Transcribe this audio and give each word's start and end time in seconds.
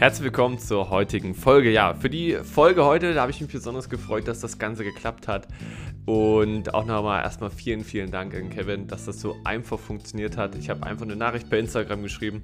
Herzlich 0.00 0.24
willkommen 0.24 0.58
zur 0.58 0.88
heutigen 0.88 1.34
Folge. 1.34 1.70
Ja, 1.70 1.92
für 1.92 2.08
die 2.08 2.32
Folge 2.36 2.86
heute, 2.86 3.12
da 3.12 3.20
habe 3.20 3.32
ich 3.32 3.40
mich 3.42 3.52
besonders 3.52 3.90
gefreut, 3.90 4.26
dass 4.28 4.40
das 4.40 4.58
Ganze 4.58 4.82
geklappt 4.82 5.28
hat. 5.28 5.46
Und 6.06 6.72
auch 6.72 6.86
nochmal 6.86 7.22
erstmal 7.22 7.50
vielen, 7.50 7.84
vielen 7.84 8.10
Dank 8.10 8.34
an 8.34 8.48
Kevin, 8.48 8.86
dass 8.86 9.04
das 9.04 9.20
so 9.20 9.36
einfach 9.44 9.78
funktioniert 9.78 10.38
hat. 10.38 10.54
Ich 10.54 10.70
habe 10.70 10.86
einfach 10.86 11.04
eine 11.04 11.16
Nachricht 11.16 11.50
per 11.50 11.58
Instagram 11.58 12.02
geschrieben. 12.02 12.42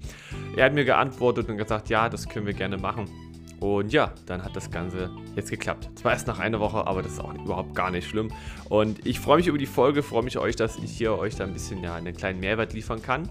Er 0.55 0.67
hat 0.67 0.75
mir 0.75 0.85
geantwortet 0.85 1.49
und 1.49 1.57
gesagt, 1.57 1.89
ja, 1.89 2.11
das 2.11 2.29
können 2.29 2.45
wir 2.45 2.53
gerne 2.53 2.77
machen. 2.77 3.09
Und 3.61 3.93
ja, 3.93 4.13
dann 4.27 4.45
hat 4.45 4.55
das 4.55 4.71
Ganze 4.71 5.11
jetzt 5.35 5.51
geklappt. 5.51 5.89
Zwar 5.95 6.13
erst 6.13 6.27
nach 6.27 6.39
einer 6.39 6.61
Woche, 6.61 6.87
aber 6.87 7.03
das 7.03 7.13
ist 7.13 7.21
auch 7.21 7.33
überhaupt 7.35 7.75
gar 7.75 7.91
nicht 7.91 8.09
schlimm. 8.09 8.31
Und 8.69 9.07
ich 9.07 9.19
freue 9.19 9.39
mich 9.39 9.47
über 9.47 9.59
die 9.59 9.67
Folge, 9.67 10.03
freue 10.03 10.23
mich 10.23 10.39
euch, 10.39 10.57
dass 10.57 10.77
ich 10.79 10.91
hier 10.91 11.19
euch 11.19 11.37
da 11.37 11.45
ein 11.45 11.53
bisschen 11.53 11.83
ja, 11.83 11.95
einen 11.95 12.15
kleinen 12.15 12.41
Mehrwert 12.41 12.73
liefern 12.75 13.01
kann. 13.01 13.29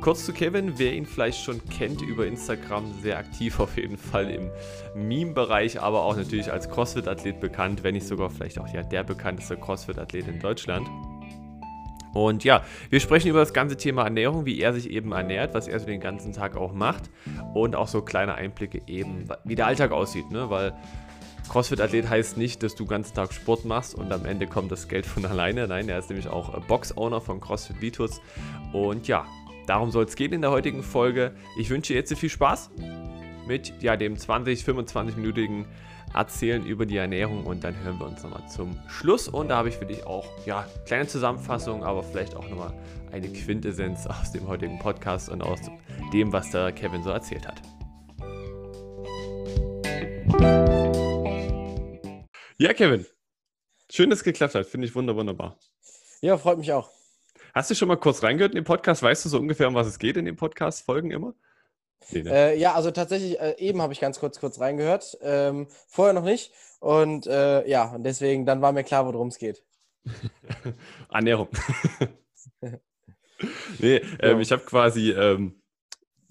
Kurz 0.00 0.24
zu 0.24 0.32
Kevin, 0.32 0.78
wer 0.78 0.92
ihn 0.94 1.06
vielleicht 1.06 1.42
schon 1.42 1.60
kennt 1.68 2.02
über 2.02 2.26
Instagram, 2.26 2.92
sehr 3.02 3.18
aktiv 3.18 3.60
auf 3.60 3.76
jeden 3.76 3.98
Fall 3.98 4.30
im 4.30 4.50
Meme-Bereich, 4.94 5.80
aber 5.80 6.02
auch 6.02 6.16
natürlich 6.16 6.50
als 6.50 6.68
CrossFit-Athlet 6.68 7.40
bekannt, 7.40 7.84
wenn 7.84 7.94
nicht 7.94 8.06
sogar 8.06 8.30
vielleicht 8.30 8.58
auch 8.58 8.68
ja, 8.72 8.82
der 8.82 9.04
bekannteste 9.04 9.56
CrossFit-Athlet 9.56 10.26
in 10.28 10.40
Deutschland. 10.40 10.88
Und 12.14 12.44
ja, 12.44 12.62
wir 12.90 13.00
sprechen 13.00 13.28
über 13.28 13.40
das 13.40 13.52
ganze 13.52 13.76
Thema 13.76 14.04
Ernährung, 14.04 14.46
wie 14.46 14.60
er 14.60 14.72
sich 14.72 14.90
eben 14.90 15.12
ernährt, 15.12 15.54
was 15.54 15.68
er 15.68 15.78
so 15.78 15.86
den 15.86 16.00
ganzen 16.00 16.32
Tag 16.32 16.56
auch 16.56 16.72
macht 16.72 17.10
und 17.54 17.76
auch 17.76 17.88
so 17.88 18.02
kleine 18.02 18.34
Einblicke 18.34 18.82
eben, 18.86 19.28
wie 19.44 19.54
der 19.54 19.66
Alltag 19.66 19.92
aussieht, 19.92 20.30
ne? 20.30 20.50
weil 20.50 20.74
CrossFit-Athlet 21.48 22.08
heißt 22.08 22.36
nicht, 22.36 22.62
dass 22.62 22.74
du 22.74 22.84
den 22.84 22.90
ganzen 22.90 23.14
Tag 23.14 23.32
Sport 23.32 23.64
machst 23.64 23.94
und 23.94 24.12
am 24.12 24.26
Ende 24.26 24.46
kommt 24.46 24.70
das 24.70 24.88
Geld 24.88 25.06
von 25.06 25.24
alleine. 25.26 25.66
Nein, 25.66 25.88
er 25.88 25.98
ist 25.98 26.10
nämlich 26.10 26.28
auch 26.28 26.58
Box-Owner 26.66 27.20
von 27.20 27.40
CrossFit 27.40 27.80
Vitus. 27.80 28.20
Und 28.72 29.08
ja, 29.08 29.26
darum 29.66 29.90
soll 29.90 30.04
es 30.04 30.14
gehen 30.14 30.32
in 30.32 30.42
der 30.42 30.50
heutigen 30.50 30.82
Folge. 30.82 31.32
Ich 31.58 31.70
wünsche 31.70 31.92
dir 31.92 31.98
jetzt 32.00 32.14
viel 32.14 32.28
Spaß 32.28 32.70
mit 33.46 33.72
ja, 33.80 33.96
dem 33.96 34.14
20-25-minütigen 34.14 35.64
erzählen 36.14 36.64
über 36.64 36.86
die 36.86 36.96
Ernährung 36.96 37.44
und 37.44 37.64
dann 37.64 37.76
hören 37.82 37.98
wir 37.98 38.06
uns 38.06 38.22
nochmal 38.22 38.48
zum 38.48 38.78
Schluss. 38.88 39.28
Und 39.28 39.48
da 39.48 39.56
habe 39.56 39.68
ich 39.68 39.76
für 39.76 39.86
dich 39.86 40.06
auch, 40.06 40.26
ja, 40.46 40.66
kleine 40.86 41.06
Zusammenfassung, 41.06 41.84
aber 41.84 42.02
vielleicht 42.02 42.34
auch 42.34 42.48
nochmal 42.48 42.72
eine 43.12 43.28
Quintessenz 43.28 44.06
aus 44.06 44.32
dem 44.32 44.46
heutigen 44.46 44.78
Podcast 44.78 45.28
und 45.28 45.42
aus 45.42 45.60
dem, 46.12 46.32
was 46.32 46.50
der 46.50 46.72
Kevin 46.72 47.02
so 47.02 47.10
erzählt 47.10 47.46
hat. 47.46 47.62
Ja, 52.58 52.72
Kevin. 52.72 53.06
Schön, 53.90 54.10
dass 54.10 54.18
es 54.18 54.24
geklappt 54.24 54.54
hat. 54.54 54.66
Finde 54.66 54.86
ich 54.86 54.94
wunderbar. 54.94 55.58
Ja, 56.20 56.36
freut 56.36 56.58
mich 56.58 56.72
auch. 56.72 56.90
Hast 57.54 57.70
du 57.70 57.74
schon 57.74 57.88
mal 57.88 57.96
kurz 57.96 58.22
reingehört 58.22 58.52
in 58.52 58.56
den 58.56 58.64
Podcast? 58.64 59.02
Weißt 59.02 59.24
du 59.24 59.28
so 59.28 59.38
ungefähr, 59.38 59.68
um 59.68 59.74
was 59.74 59.86
es 59.86 59.98
geht 59.98 60.16
in 60.16 60.24
den 60.24 60.36
Podcast-Folgen 60.36 61.10
immer? 61.10 61.34
Äh, 62.12 62.58
ja, 62.58 62.74
also 62.74 62.90
tatsächlich, 62.90 63.38
äh, 63.40 63.56
eben 63.58 63.82
habe 63.82 63.92
ich 63.92 64.00
ganz 64.00 64.18
kurz 64.18 64.40
kurz 64.40 64.60
reingehört. 64.60 65.18
Ähm, 65.22 65.68
vorher 65.88 66.14
noch 66.14 66.24
nicht. 66.24 66.52
Und 66.80 67.26
äh, 67.26 67.68
ja, 67.68 67.94
und 67.94 68.04
deswegen, 68.04 68.46
dann 68.46 68.62
war 68.62 68.72
mir 68.72 68.84
klar, 68.84 69.06
worum 69.06 69.28
es 69.28 69.38
geht. 69.38 69.62
Ernährung. 71.12 71.48
nee, 73.78 74.00
ähm, 74.20 74.40
ich 74.40 74.52
habe 74.52 74.62
quasi 74.62 75.10
ähm, 75.10 75.60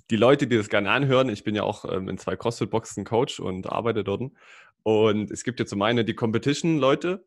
die 0.09 0.15
Leute, 0.15 0.47
die 0.47 0.57
das 0.57 0.69
gerne 0.69 0.91
anhören, 0.91 1.29
ich 1.29 1.43
bin 1.43 1.55
ja 1.55 1.63
auch 1.63 1.85
ähm, 1.85 2.07
in 2.09 2.17
zwei 2.17 2.35
CrossFit-Boxen 2.35 3.03
Coach 3.03 3.39
und 3.39 3.67
arbeite 3.67 4.03
dort. 4.03 4.31
Und 4.83 5.31
es 5.31 5.43
gibt 5.43 5.59
ja 5.59 5.65
zum 5.65 5.81
einen 5.81 6.05
die 6.05 6.15
Competition-Leute, 6.15 7.25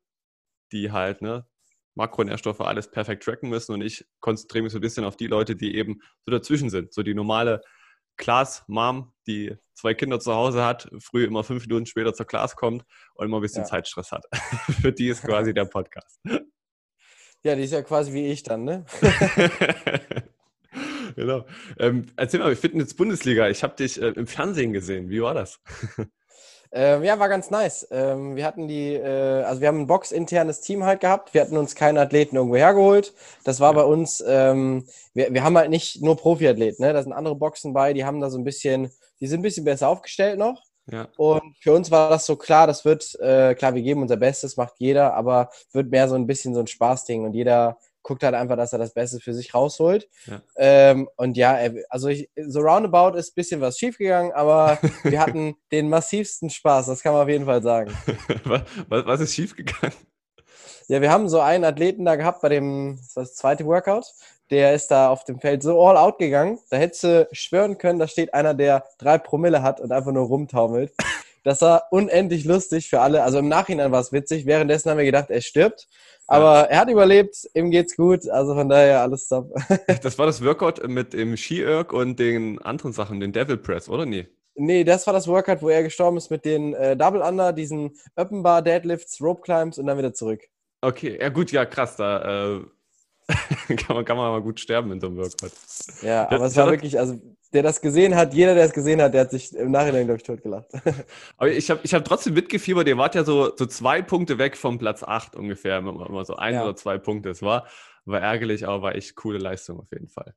die 0.72 0.92
halt 0.92 1.20
ne, 1.20 1.46
Makronährstoffe 1.94 2.60
alles 2.60 2.90
perfekt 2.90 3.22
tracken 3.22 3.50
müssen. 3.50 3.74
Und 3.74 3.82
ich 3.82 4.06
konzentriere 4.20 4.64
mich 4.64 4.72
so 4.72 4.78
ein 4.78 4.82
bisschen 4.82 5.04
auf 5.04 5.16
die 5.16 5.26
Leute, 5.26 5.56
die 5.56 5.74
eben 5.76 6.00
so 6.24 6.32
dazwischen 6.32 6.70
sind. 6.70 6.94
So 6.94 7.02
die 7.02 7.14
normale 7.14 7.62
Class 8.16 8.64
Mom, 8.66 9.12
die 9.26 9.56
zwei 9.74 9.94
Kinder 9.94 10.20
zu 10.20 10.34
Hause 10.34 10.64
hat, 10.64 10.90
früh 10.98 11.24
immer 11.24 11.42
fünf 11.42 11.66
Minuten 11.66 11.86
später 11.86 12.12
zur 12.12 12.26
Class 12.26 12.56
kommt 12.56 12.84
und 13.14 13.26
immer 13.26 13.38
ein 13.38 13.42
bisschen 13.42 13.62
ja. 13.62 13.68
Zeitstress 13.68 14.12
hat. 14.12 14.26
Für 14.80 14.92
die 14.92 15.08
ist 15.08 15.22
quasi 15.22 15.54
der 15.54 15.64
Podcast. 15.64 16.20
Ja, 17.42 17.54
die 17.54 17.62
ist 17.62 17.72
ja 17.72 17.80
quasi 17.80 18.12
wie 18.12 18.26
ich 18.26 18.42
dann, 18.42 18.64
ne? 18.64 18.84
genau. 21.16 21.46
Ähm, 21.78 22.04
erzähl 22.14 22.38
mal, 22.38 22.54
Fitness-Bundesliga, 22.54 23.48
ich 23.48 23.62
habe 23.62 23.74
dich 23.76 23.98
äh, 23.98 24.08
im 24.08 24.26
Fernsehen 24.26 24.74
gesehen. 24.74 25.08
Wie 25.08 25.22
war 25.22 25.32
das? 25.32 25.58
Ähm, 26.72 27.02
ja, 27.02 27.18
war 27.18 27.28
ganz 27.28 27.50
nice. 27.50 27.88
Ähm, 27.90 28.36
wir 28.36 28.44
hatten 28.44 28.68
die, 28.68 28.94
äh, 28.94 29.42
also 29.42 29.60
wir 29.60 29.68
haben 29.68 29.80
ein 29.80 29.86
boxinternes 29.88 30.60
Team 30.60 30.84
halt 30.84 31.00
gehabt. 31.00 31.34
Wir 31.34 31.40
hatten 31.40 31.56
uns 31.56 31.74
keinen 31.74 31.98
Athleten 31.98 32.36
irgendwo 32.36 32.56
hergeholt. 32.56 33.12
Das 33.42 33.58
war 33.58 33.72
ja. 33.72 33.80
bei 33.80 33.84
uns, 33.84 34.22
ähm, 34.26 34.86
wir, 35.12 35.34
wir 35.34 35.42
haben 35.42 35.58
halt 35.58 35.70
nicht 35.70 36.00
nur 36.00 36.16
Profiathleten, 36.16 36.84
ne? 36.84 36.92
Da 36.92 37.02
sind 37.02 37.12
andere 37.12 37.34
Boxen 37.34 37.72
bei, 37.72 37.92
die 37.92 38.04
haben 38.04 38.20
da 38.20 38.30
so 38.30 38.38
ein 38.38 38.44
bisschen, 38.44 38.90
die 39.20 39.26
sind 39.26 39.40
ein 39.40 39.42
bisschen 39.42 39.64
besser 39.64 39.88
aufgestellt 39.88 40.38
noch. 40.38 40.62
Ja. 40.86 41.08
Und 41.16 41.56
für 41.60 41.72
uns 41.72 41.90
war 41.90 42.10
das 42.10 42.26
so 42.26 42.36
klar, 42.36 42.66
das 42.66 42.84
wird, 42.84 43.18
äh, 43.20 43.54
klar, 43.54 43.74
wir 43.74 43.82
geben 43.82 44.02
unser 44.02 44.16
Bestes, 44.16 44.56
macht 44.56 44.74
jeder, 44.78 45.14
aber 45.14 45.50
wird 45.72 45.90
mehr 45.90 46.08
so 46.08 46.14
ein 46.14 46.26
bisschen 46.26 46.54
so 46.54 46.60
ein 46.60 46.66
Spaßding 46.66 47.24
und 47.24 47.34
jeder 47.34 47.78
guckt 48.10 48.24
halt 48.24 48.34
einfach, 48.34 48.56
dass 48.56 48.72
er 48.72 48.80
das 48.80 48.92
Beste 48.92 49.20
für 49.20 49.32
sich 49.32 49.54
rausholt. 49.54 50.08
Ja. 50.26 50.40
Ähm, 50.56 51.08
und 51.16 51.36
ja, 51.36 51.56
also 51.90 52.08
ich, 52.08 52.28
so 52.44 52.58
roundabout 52.58 53.16
ist 53.16 53.30
ein 53.30 53.34
bisschen 53.36 53.60
was 53.60 53.78
schiefgegangen, 53.78 54.32
aber 54.32 54.78
wir 55.04 55.20
hatten 55.20 55.54
den 55.70 55.88
massivsten 55.88 56.50
Spaß, 56.50 56.86
das 56.86 57.04
kann 57.04 57.12
man 57.12 57.22
auf 57.22 57.28
jeden 57.28 57.44
Fall 57.44 57.62
sagen. 57.62 57.96
was, 58.44 58.62
was 58.88 59.20
ist 59.20 59.34
schiefgegangen? 59.36 59.94
Ja, 60.88 61.00
wir 61.00 61.12
haben 61.12 61.28
so 61.28 61.38
einen 61.38 61.64
Athleten 61.64 62.04
da 62.04 62.16
gehabt 62.16 62.42
bei 62.42 62.48
dem 62.48 62.98
das, 63.14 63.36
zweite 63.36 63.64
Workout. 63.64 64.06
Der 64.50 64.74
ist 64.74 64.90
da 64.90 65.08
auf 65.08 65.22
dem 65.22 65.38
Feld 65.38 65.62
so 65.62 65.80
all 65.80 65.96
out 65.96 66.18
gegangen. 66.18 66.58
Da 66.68 66.78
hättest 66.78 67.04
du 67.04 67.28
schwören 67.30 67.78
können, 67.78 68.00
da 68.00 68.08
steht 68.08 68.34
einer, 68.34 68.54
der 68.54 68.86
drei 68.98 69.18
Promille 69.18 69.62
hat 69.62 69.80
und 69.80 69.92
einfach 69.92 70.10
nur 70.10 70.26
rumtaumelt. 70.26 70.92
Das 71.44 71.62
war 71.62 71.84
unendlich 71.92 72.44
lustig 72.44 72.90
für 72.90 73.00
alle. 73.00 73.22
Also 73.22 73.38
im 73.38 73.48
Nachhinein 73.48 73.92
war 73.92 74.00
es 74.00 74.12
witzig. 74.12 74.46
Währenddessen 74.46 74.90
haben 74.90 74.98
wir 74.98 75.04
gedacht, 75.04 75.30
er 75.30 75.40
stirbt. 75.40 75.86
Aber 76.30 76.70
er 76.70 76.78
hat 76.78 76.88
überlebt, 76.88 77.50
ihm 77.54 77.72
geht's 77.72 77.96
gut, 77.96 78.28
also 78.28 78.54
von 78.54 78.68
daher 78.68 79.00
alles 79.00 79.26
top. 79.26 79.52
das 80.02 80.16
war 80.16 80.26
das 80.26 80.44
Workout 80.44 80.86
mit 80.88 81.12
dem 81.12 81.36
Ski-Erg 81.36 81.92
und 81.92 82.20
den 82.20 82.60
anderen 82.60 82.92
Sachen, 82.92 83.18
den 83.18 83.32
Devil 83.32 83.56
Press, 83.56 83.88
oder 83.88 84.06
nie? 84.06 84.28
Nee, 84.54 84.84
das 84.84 85.08
war 85.08 85.12
das 85.12 85.26
Workout, 85.26 85.60
wo 85.60 85.70
er 85.70 85.82
gestorben 85.82 86.18
ist 86.18 86.30
mit 86.30 86.44
den 86.44 86.74
äh, 86.74 86.96
Double 86.96 87.20
Under, 87.20 87.52
diesen 87.52 87.96
Open 88.14 88.44
Bar 88.44 88.62
Deadlifts, 88.62 89.20
Rope 89.20 89.40
Climbs 89.40 89.76
und 89.76 89.86
dann 89.86 89.98
wieder 89.98 90.14
zurück. 90.14 90.42
Okay, 90.82 91.18
ja 91.20 91.30
gut, 91.30 91.50
ja 91.50 91.66
krass, 91.66 91.96
da 91.96 92.58
äh, 92.58 92.60
kann, 93.76 93.96
man, 93.96 94.04
kann 94.04 94.16
man 94.16 94.30
mal 94.30 94.42
gut 94.42 94.60
sterben 94.60 94.92
in 94.92 95.00
so 95.00 95.08
einem 95.08 95.16
Workout. 95.16 95.52
Ja, 96.02 96.30
aber 96.30 96.46
es 96.46 96.56
war 96.56 96.70
wirklich, 96.70 96.98
also 96.98 97.18
der 97.52 97.62
das 97.62 97.80
gesehen 97.80 98.14
hat, 98.14 98.32
jeder, 98.34 98.54
der 98.54 98.64
es 98.64 98.72
gesehen 98.72 99.02
hat, 99.02 99.14
der 99.14 99.22
hat 99.22 99.30
sich 99.30 99.54
im 99.54 99.70
Nachhinein, 99.70 100.06
glaube 100.06 100.18
ich, 100.18 100.22
totgelacht. 100.22 100.68
Aber 101.36 101.50
ich 101.50 101.68
habe 101.70 101.80
ich 101.82 101.92
hab 101.94 102.04
trotzdem 102.04 102.34
mitgefiebert, 102.34 102.86
ihr 102.86 102.96
wart 102.96 103.14
ja 103.14 103.24
so, 103.24 103.56
so 103.56 103.66
zwei 103.66 104.02
Punkte 104.02 104.38
weg 104.38 104.56
vom 104.56 104.78
Platz 104.78 105.02
8 105.02 105.34
ungefähr, 105.34 105.78
immer 105.78 106.24
so 106.24 106.36
ein 106.36 106.54
ja. 106.54 106.62
oder 106.62 106.76
zwei 106.76 106.98
Punkte. 106.98 107.30
Es 107.30 107.42
war, 107.42 107.66
war 108.04 108.20
ärgerlich, 108.20 108.66
aber 108.66 108.82
war 108.82 108.94
echt 108.94 109.16
coole 109.16 109.38
Leistung 109.38 109.80
auf 109.80 109.90
jeden 109.90 110.08
Fall. 110.08 110.34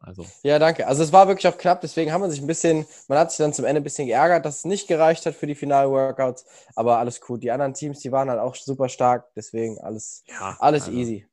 Also. 0.00 0.26
Ja, 0.42 0.58
danke. 0.58 0.86
Also 0.86 1.02
es 1.02 1.12
war 1.12 1.26
wirklich 1.28 1.48
auch 1.48 1.56
knapp, 1.56 1.80
deswegen 1.80 2.12
haben 2.12 2.20
wir 2.20 2.30
sich 2.30 2.40
ein 2.40 2.46
bisschen, 2.46 2.86
man 3.08 3.18
hat 3.18 3.30
sich 3.30 3.38
dann 3.38 3.52
zum 3.52 3.64
Ende 3.64 3.80
ein 3.80 3.84
bisschen 3.84 4.06
geärgert, 4.06 4.44
dass 4.44 4.58
es 4.58 4.64
nicht 4.64 4.88
gereicht 4.88 5.24
hat 5.24 5.34
für 5.34 5.46
die 5.46 5.54
Final-Workouts, 5.54 6.44
aber 6.74 6.98
alles 6.98 7.20
gut. 7.20 7.42
Die 7.42 7.50
anderen 7.50 7.74
Teams, 7.74 8.00
die 8.00 8.12
waren 8.12 8.28
halt 8.28 8.40
auch 8.40 8.54
super 8.56 8.88
stark, 8.88 9.26
deswegen 9.34 9.78
alles, 9.78 10.22
ja, 10.28 10.56
alles 10.58 10.86
also. 10.86 10.98
easy. 10.98 11.26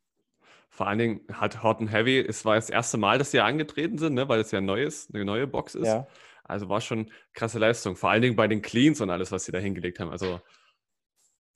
Vor 0.75 0.87
allen 0.87 0.97
Dingen 0.97 1.21
hat 1.31 1.61
Hot 1.61 1.81
and 1.81 1.91
Heavy, 1.91 2.19
es 2.19 2.45
war 2.45 2.55
das 2.55 2.71
erste 2.71 2.97
Mal, 2.97 3.19
dass 3.19 3.29
sie 3.29 3.39
angetreten 3.39 3.99
sind, 3.99 4.15
ne, 4.15 4.27
weil 4.27 4.39
es 4.39 4.49
ja 4.49 4.57
ein 4.57 4.65
neues, 4.65 5.07
eine 5.13 5.23
neue 5.23 5.45
Box 5.45 5.75
ist. 5.75 5.85
Ja. 5.85 6.07
Also 6.43 6.67
war 6.67 6.81
schon 6.81 7.11
krasse 7.33 7.59
Leistung. 7.59 7.95
Vor 7.95 8.09
allen 8.09 8.23
Dingen 8.23 8.35
bei 8.35 8.47
den 8.47 8.63
Cleans 8.63 8.99
und 8.99 9.11
alles, 9.11 9.31
was 9.31 9.45
sie 9.45 9.51
da 9.51 9.59
hingelegt 9.59 9.99
haben. 9.99 10.09
Also 10.09 10.41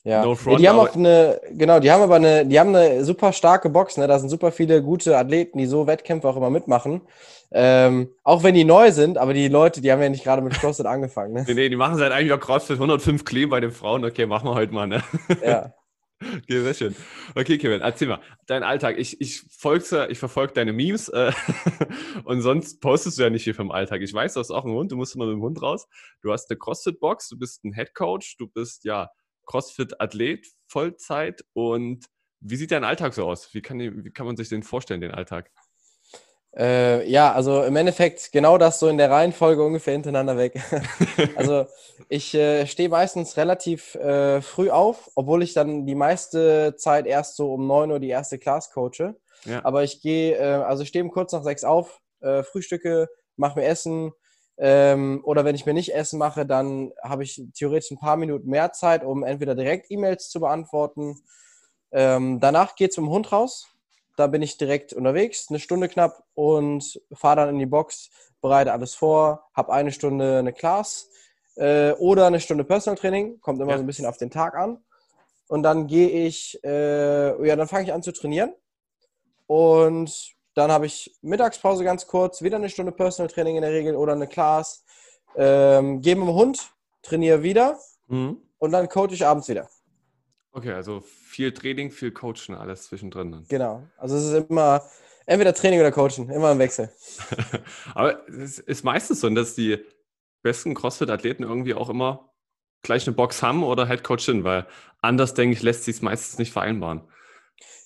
ja, 0.03 0.23
no 0.23 0.35
front, 0.35 0.59
die 0.59 0.69
haben 0.69 0.77
auch 0.77 0.93
eine, 0.93 1.41
genau, 1.49 1.79
die 1.79 1.91
haben 1.91 2.03
aber 2.03 2.17
eine, 2.17 2.45
die 2.45 2.59
haben 2.59 2.75
eine 2.75 3.03
super 3.03 3.33
starke 3.33 3.71
Box, 3.71 3.97
ne? 3.97 4.07
Da 4.07 4.19
sind 4.19 4.29
super 4.29 4.51
viele 4.51 4.83
gute 4.83 5.17
Athleten, 5.17 5.57
die 5.57 5.65
so 5.65 5.87
Wettkämpfe 5.87 6.29
auch 6.29 6.37
immer 6.37 6.51
mitmachen. 6.51 7.01
Ähm, 7.51 8.09
auch 8.23 8.43
wenn 8.43 8.53
die 8.53 8.65
neu 8.65 8.91
sind, 8.91 9.17
aber 9.17 9.33
die 9.33 9.47
Leute, 9.47 9.81
die 9.81 9.91
haben 9.91 10.01
ja 10.01 10.09
nicht 10.09 10.23
gerade 10.23 10.43
mit 10.43 10.53
CrossFit 10.53 10.85
angefangen. 10.85 11.33
Ne? 11.33 11.43
Nee, 11.47 11.55
nee, 11.55 11.69
die 11.69 11.75
machen 11.75 11.97
seit 11.97 12.11
eigentlich 12.11 12.33
auch 12.33 12.39
CrossFit 12.39 12.75
105 12.75 13.25
Clean 13.25 13.49
bei 13.49 13.59
den 13.59 13.71
Frauen. 13.71 14.05
Okay, 14.05 14.27
machen 14.27 14.47
wir 14.47 14.53
heute 14.53 14.73
mal, 14.73 14.85
ne? 14.85 15.01
Ja. 15.43 15.73
Okay, 16.19 16.61
sehr 16.61 16.73
schön. 16.73 16.95
Okay, 17.35 17.59
Kevin, 17.59 17.81
erzähl 17.81 18.07
mal, 18.07 18.21
dein 18.47 18.63
Alltag. 18.63 18.97
Ich, 18.97 19.21
ich, 19.21 19.43
ich 19.45 20.19
verfolge 20.19 20.53
deine 20.53 20.73
Memes 20.73 21.09
äh, 21.09 21.31
und 22.23 22.41
sonst 22.41 22.81
postest 22.81 23.19
du 23.19 23.23
ja 23.23 23.29
nicht 23.29 23.43
viel 23.43 23.53
vom 23.53 23.71
Alltag. 23.71 24.01
Ich 24.01 24.13
weiß, 24.13 24.33
du 24.33 24.39
hast 24.39 24.49
auch 24.49 24.65
einen 24.65 24.73
Hund, 24.73 24.91
du 24.91 24.95
musst 24.95 25.13
immer 25.15 25.27
mit 25.27 25.35
dem 25.35 25.41
Hund 25.41 25.61
raus. 25.61 25.87
Du 26.21 26.31
hast 26.31 26.49
eine 26.49 26.57
CrossFit-Box, 26.57 27.29
du 27.29 27.37
bist 27.37 27.63
ein 27.63 27.73
Headcoach, 27.73 28.35
du 28.39 28.47
bist 28.47 28.83
ja 28.83 29.11
CrossFit-Athlet, 29.45 30.47
Vollzeit. 30.67 31.45
Und 31.53 32.05
wie 32.39 32.55
sieht 32.55 32.71
dein 32.71 32.83
Alltag 32.83 33.13
so 33.13 33.25
aus? 33.25 33.53
Wie 33.53 33.61
kann, 33.61 33.79
wie 33.79 34.11
kann 34.11 34.25
man 34.25 34.37
sich 34.37 34.49
den 34.49 34.63
vorstellen, 34.63 35.01
den 35.01 35.11
Alltag? 35.11 35.51
Äh, 36.57 37.07
ja, 37.07 37.33
also 37.33 37.63
im 37.63 37.75
Endeffekt 37.75 38.31
genau 38.31 38.57
das 38.57 38.79
so 38.79 38.87
in 38.87 38.97
der 38.97 39.11
Reihenfolge 39.11 39.63
ungefähr 39.63 39.93
hintereinander 39.93 40.37
weg. 40.37 40.59
also 41.35 41.67
ich 42.09 42.33
äh, 42.33 42.65
stehe 42.65 42.89
meistens 42.89 43.37
relativ 43.37 43.93
äh, 43.95 44.41
früh 44.41 44.71
auf, 44.71 45.11
obwohl 45.15 45.43
ich 45.43 45.53
dann 45.53 45.85
die 45.85 45.95
meiste 45.95 46.75
Zeit 46.77 47.05
erst 47.05 47.35
so 47.35 47.53
um 47.53 47.67
9 47.67 47.91
Uhr 47.91 47.99
die 47.99 48.09
erste 48.09 48.39
Class 48.39 48.71
coache. 48.71 49.15
Ja. 49.45 49.63
Aber 49.63 49.83
ich 49.83 50.01
gehe, 50.01 50.35
äh, 50.35 50.63
also 50.63 50.81
ich 50.81 50.89
stehe 50.89 51.07
kurz 51.09 51.31
nach 51.31 51.43
sechs 51.43 51.63
auf, 51.63 52.01
äh, 52.21 52.41
frühstücke, 52.41 53.07
mache 53.35 53.59
mir 53.59 53.65
Essen, 53.65 54.13
Ähm, 54.59 55.21
oder 55.23 55.45
wenn 55.45 55.53
ich 55.53 55.67
mir 55.67 55.75
nicht 55.75 55.93
Essen 55.93 56.17
mache, 56.17 56.43
dann 56.47 56.91
habe 57.03 57.21
ich 57.23 57.39
theoretisch 57.53 57.91
ein 57.91 57.99
paar 57.99 58.17
Minuten 58.17 58.49
mehr 58.49 58.71
Zeit, 58.71 59.03
um 59.03 59.23
entweder 59.23 59.53
direkt 59.53 59.91
E-Mails 59.91 60.29
zu 60.29 60.39
beantworten. 60.39 61.21
Ähm, 61.91 62.39
danach 62.39 62.75
geht 62.75 62.89
es 62.89 62.97
mit 62.97 63.05
dem 63.05 63.11
Hund 63.11 63.31
raus. 63.31 63.67
Da 64.17 64.27
bin 64.27 64.41
ich 64.41 64.57
direkt 64.57 64.93
unterwegs, 64.93 65.45
eine 65.49 65.59
Stunde 65.59 65.87
knapp 65.87 66.23
und 66.33 66.99
fahre 67.13 67.37
dann 67.37 67.49
in 67.49 67.59
die 67.59 67.67
Box, 67.67 68.09
bereite 68.41 68.73
alles 68.73 68.95
vor, 68.95 69.47
habe 69.53 69.71
eine 69.71 69.91
Stunde 69.91 70.39
eine 70.39 70.53
Class 70.53 71.09
äh, 71.55 71.91
oder 71.93 72.25
eine 72.25 72.39
Stunde 72.39 72.63
Personal 72.63 72.97
Training, 72.97 73.39
kommt 73.39 73.61
immer 73.61 73.71
ja. 73.71 73.77
so 73.77 73.83
ein 73.83 73.87
bisschen 73.87 74.07
auf 74.07 74.17
den 74.17 74.31
Tag 74.31 74.55
an. 74.55 74.79
Und 75.47 75.61
dann 75.63 75.85
gehe 75.85 76.09
ich, 76.09 76.59
äh, 76.63 77.47
ja, 77.47 77.55
dann 77.55 77.67
fange 77.67 77.85
ich 77.85 77.93
an 77.93 78.03
zu 78.03 78.11
trainieren. 78.11 78.53
Und 79.45 80.33
dann 80.55 80.71
habe 80.71 80.87
ich 80.87 81.15
Mittagspause 81.21 81.83
ganz 81.83 82.07
kurz, 82.07 82.41
wieder 82.41 82.57
eine 82.57 82.69
Stunde 82.69 82.91
Personal 82.91 83.31
Training 83.31 83.55
in 83.55 83.61
der 83.61 83.71
Regel 83.71 83.95
oder 83.95 84.13
eine 84.13 84.27
Class. 84.27 84.83
Ähm, 85.35 86.01
gehe 86.01 86.15
mit 86.15 86.27
dem 86.27 86.33
Hund, 86.33 86.71
trainiere 87.03 87.43
wieder 87.43 87.79
mhm. 88.07 88.41
und 88.57 88.71
dann 88.71 88.89
coache 88.89 89.13
ich 89.13 89.23
abends 89.23 89.47
wieder. 89.47 89.69
Okay, 90.51 90.71
also 90.71 91.01
viel 91.01 91.53
Training, 91.53 91.91
viel 91.91 92.11
Coachen, 92.11 92.55
alles 92.55 92.83
zwischendrin. 92.83 93.31
Dann. 93.31 93.45
Genau. 93.47 93.83
Also 93.97 94.15
es 94.17 94.25
ist 94.25 94.49
immer 94.49 94.83
entweder 95.25 95.53
Training 95.53 95.79
oder 95.79 95.91
Coachen, 95.91 96.29
immer 96.29 96.51
im 96.51 96.59
Wechsel. 96.59 96.89
Aber 97.93 98.27
es 98.27 98.59
ist 98.59 98.83
meistens 98.83 99.21
so, 99.21 99.29
dass 99.29 99.55
die 99.55 99.77
besten 100.41 100.73
CrossFit-Athleten 100.73 101.43
irgendwie 101.43 101.73
auch 101.73 101.89
immer 101.89 102.33
gleich 102.81 103.05
eine 103.05 103.15
Box 103.15 103.43
haben 103.43 103.63
oder 103.63 103.87
Head 103.87 104.03
Coach 104.03 104.25
sind, 104.25 104.43
weil 104.43 104.65
anders, 105.01 105.33
denke 105.33 105.53
ich, 105.53 105.61
lässt 105.61 105.83
sich 105.83 105.97
es 105.97 106.01
meistens 106.01 106.39
nicht 106.39 106.51
vereinbaren 106.51 107.01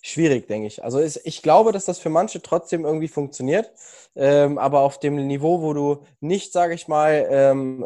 schwierig, 0.02 0.48
denke 0.48 0.68
ich. 0.68 0.84
Also 0.84 1.00
ist, 1.00 1.22
ich 1.24 1.42
glaube, 1.42 1.72
dass 1.72 1.86
das 1.86 2.00
für 2.00 2.10
manche 2.10 2.42
trotzdem 2.42 2.86
irgendwie 2.86 3.08
funktioniert, 3.08 3.72
ähm, 4.16 4.58
aber 4.58 4.82
auf 4.82 5.00
dem 5.00 5.16
Niveau, 5.28 5.62
wo 5.62 5.74
du 5.74 6.04
nicht, 6.20 6.52
sage 6.52 6.74
ich 6.74 6.88
mal, 6.88 7.28
ähm, 7.30 7.86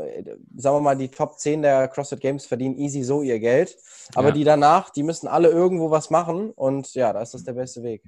sagen 0.56 0.78
wir 0.78 0.82
mal, 0.82 0.98
die 0.98 1.10
Top 1.10 1.38
10 1.40 1.62
der 1.62 1.88
CrossFit 1.88 2.20
Games 2.20 2.46
verdienen 2.46 2.78
easy 2.78 3.04
so 3.04 3.22
ihr 3.22 3.40
Geld, 3.40 3.78
aber 4.16 4.30
ja. 4.30 4.34
die 4.34 4.44
danach, 4.44 4.90
die 4.90 5.04
müssen 5.04 5.28
alle 5.28 5.50
irgendwo 5.50 5.92
was 5.92 6.10
machen 6.10 6.52
und 6.52 6.94
ja, 6.96 7.14
da 7.14 7.22
ist 7.22 7.34
das 7.34 7.44
der 7.44 7.54
beste 7.54 7.84
Weg. 7.84 8.04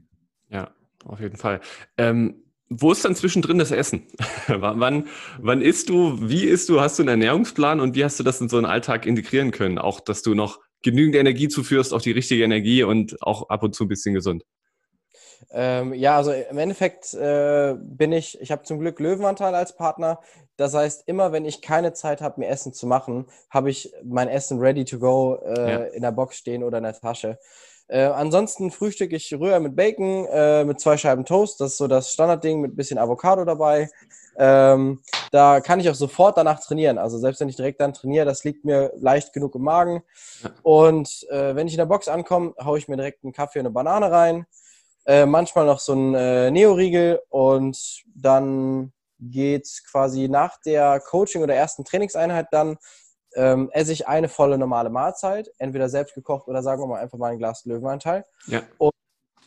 Ja, 0.49 0.71
auf 1.05 1.19
jeden 1.19 1.37
Fall. 1.37 1.61
Ähm, 1.97 2.43
wo 2.69 2.91
ist 2.91 3.05
dann 3.05 3.15
zwischendrin 3.15 3.59
das 3.59 3.71
Essen? 3.71 4.07
wann, 4.47 5.07
wann 5.39 5.61
isst 5.61 5.89
du? 5.89 6.17
Wie 6.29 6.43
isst 6.43 6.67
du? 6.69 6.81
Hast 6.81 6.99
du 6.99 7.03
einen 7.03 7.09
Ernährungsplan 7.09 7.79
und 7.79 7.95
wie 7.95 8.03
hast 8.03 8.19
du 8.19 8.23
das 8.23 8.41
in 8.41 8.49
so 8.49 8.57
einen 8.57 8.65
Alltag 8.65 9.05
integrieren 9.05 9.51
können? 9.51 9.77
Auch, 9.77 10.01
dass 10.01 10.21
du 10.21 10.33
noch 10.33 10.59
genügend 10.83 11.15
Energie 11.15 11.47
zuführst, 11.47 11.93
auch 11.93 12.01
die 12.01 12.11
richtige 12.11 12.43
Energie 12.43 12.83
und 12.83 13.21
auch 13.21 13.49
ab 13.49 13.63
und 13.63 13.75
zu 13.75 13.85
ein 13.85 13.87
bisschen 13.87 14.13
gesund. 14.13 14.43
Ähm, 15.51 15.93
ja, 15.93 16.17
also 16.17 16.31
im 16.31 16.57
Endeffekt 16.57 17.13
äh, 17.13 17.75
bin 17.79 18.11
ich, 18.11 18.39
ich 18.41 18.51
habe 18.51 18.63
zum 18.63 18.79
Glück 18.79 18.99
Löwenanteil 18.99 19.53
als 19.55 19.75
Partner. 19.75 20.19
Das 20.55 20.73
heißt, 20.73 21.07
immer 21.07 21.31
wenn 21.31 21.45
ich 21.45 21.61
keine 21.61 21.93
Zeit 21.93 22.21
habe, 22.21 22.39
mir 22.39 22.47
Essen 22.47 22.73
zu 22.73 22.87
machen, 22.87 23.27
habe 23.49 23.69
ich 23.69 23.93
mein 24.03 24.27
Essen 24.27 24.59
ready 24.59 24.83
to 24.85 24.99
go 24.99 25.39
äh, 25.45 25.71
ja. 25.71 25.77
in 25.85 26.01
der 26.01 26.11
Box 26.11 26.37
stehen 26.37 26.63
oder 26.63 26.79
in 26.79 26.83
der 26.83 26.99
Tasche. 26.99 27.37
Äh, 27.89 28.03
ansonsten 28.05 28.69
frühstücke 28.71 29.15
ich 29.15 29.33
Rührei 29.33 29.59
mit 29.59 29.75
Bacon, 29.75 30.25
äh, 30.25 30.65
mit 30.65 30.79
zwei 30.79 30.97
Scheiben 30.97 31.25
Toast. 31.25 31.61
Das 31.61 31.71
ist 31.71 31.77
so 31.77 31.87
das 31.87 32.11
Standardding 32.11 32.59
mit 32.59 32.73
ein 32.73 32.75
bisschen 32.75 32.97
Avocado 32.97 33.45
dabei. 33.45 33.89
Ähm, 34.37 35.01
da 35.31 35.61
kann 35.61 35.79
ich 35.79 35.89
auch 35.89 35.95
sofort 35.95 36.37
danach 36.37 36.59
trainieren. 36.59 36.97
Also 36.97 37.17
selbst 37.17 37.39
wenn 37.39 37.49
ich 37.49 37.55
direkt 37.55 37.79
dann 37.79 37.93
trainiere, 37.93 38.25
das 38.25 38.43
liegt 38.43 38.65
mir 38.65 38.91
leicht 38.97 39.33
genug 39.33 39.55
im 39.55 39.63
Magen. 39.63 40.03
Und 40.63 41.25
äh, 41.29 41.55
wenn 41.55 41.67
ich 41.67 41.73
in 41.73 41.79
der 41.79 41.85
Box 41.85 42.07
ankomme, 42.07 42.53
haue 42.63 42.77
ich 42.77 42.87
mir 42.87 42.97
direkt 42.97 43.23
einen 43.23 43.33
Kaffee 43.33 43.59
und 43.59 43.65
eine 43.65 43.73
Banane 43.73 44.11
rein. 44.11 44.45
Äh, 45.05 45.25
manchmal 45.25 45.65
noch 45.65 45.79
so 45.79 45.93
ein 45.93 46.13
äh, 46.13 46.51
Neo-Riegel 46.51 47.21
und 47.29 48.03
dann 48.13 48.91
geht 49.19 49.67
quasi 49.89 50.27
nach 50.27 50.57
der 50.61 50.99
Coaching- 50.99 51.41
oder 51.41 51.55
ersten 51.55 51.85
Trainingseinheit 51.85 52.47
dann 52.51 52.77
ähm, 53.37 53.69
esse 53.71 53.93
ich 53.93 54.07
eine 54.07 54.27
volle 54.27 54.57
normale 54.57 54.89
Mahlzeit, 54.89 55.51
entweder 55.59 55.87
selbst 55.87 56.15
gekocht 56.15 56.47
oder 56.47 56.63
sagen 56.63 56.81
wir 56.81 56.87
mal 56.87 56.99
einfach 56.99 57.17
mal 57.17 57.31
ein 57.31 57.37
Glas 57.37 57.63
Löwenanteil. 57.65 58.25
Ja. 58.47 58.63
Und 58.79 58.93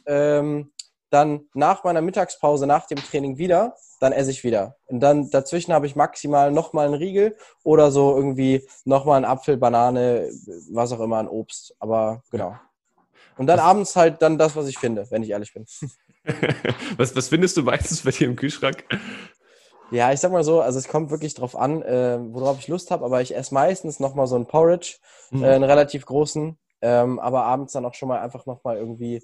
ähm, 0.06 0.72
dann 1.10 1.48
nach 1.54 1.82
meiner 1.82 2.00
Mittagspause, 2.00 2.66
nach 2.66 2.86
dem 2.86 2.98
Training 2.98 3.36
wieder, 3.36 3.74
dann 3.98 4.12
esse 4.12 4.30
ich 4.30 4.44
wieder. 4.44 4.76
Und 4.86 5.00
dann 5.00 5.28
dazwischen 5.30 5.74
habe 5.74 5.86
ich 5.86 5.96
maximal 5.96 6.52
nochmal 6.52 6.86
einen 6.86 6.94
Riegel 6.94 7.36
oder 7.64 7.90
so 7.90 8.16
irgendwie 8.16 8.66
nochmal 8.84 9.16
einen 9.16 9.24
Apfel, 9.24 9.56
Banane, 9.56 10.30
was 10.70 10.92
auch 10.92 11.00
immer, 11.00 11.18
ein 11.18 11.28
Obst. 11.28 11.74
Aber 11.80 12.22
genau. 12.30 12.56
Und 13.36 13.46
dann 13.46 13.58
abends 13.58 13.96
halt 13.96 14.22
dann 14.22 14.38
das, 14.38 14.54
was 14.54 14.68
ich 14.68 14.78
finde, 14.78 15.10
wenn 15.10 15.22
ich 15.22 15.30
ehrlich 15.30 15.52
bin. 15.52 15.66
was, 16.96 17.14
was 17.16 17.28
findest 17.28 17.56
du 17.56 17.62
meistens 17.62 18.02
bei 18.02 18.12
dir 18.12 18.28
im 18.28 18.36
Kühlschrank? 18.36 18.84
Ja, 19.90 20.12
ich 20.12 20.20
sag 20.20 20.30
mal 20.32 20.44
so, 20.44 20.60
also 20.60 20.78
es 20.78 20.88
kommt 20.88 21.10
wirklich 21.10 21.34
drauf 21.34 21.56
an, 21.56 21.82
äh, 21.82 22.18
worauf 22.20 22.58
ich 22.58 22.68
Lust 22.68 22.90
habe, 22.90 23.04
aber 23.04 23.22
ich 23.22 23.34
esse 23.34 23.52
meistens 23.54 23.98
nochmal 23.98 24.26
so 24.26 24.36
einen 24.36 24.46
Porridge, 24.46 24.98
mhm. 25.30 25.42
äh, 25.42 25.48
einen 25.48 25.64
relativ 25.64 26.06
großen, 26.06 26.58
ähm, 26.82 27.18
aber 27.18 27.44
abends 27.44 27.72
dann 27.72 27.84
auch 27.84 27.94
schon 27.94 28.08
mal 28.08 28.20
einfach 28.20 28.46
nochmal 28.46 28.76
irgendwie 28.76 29.20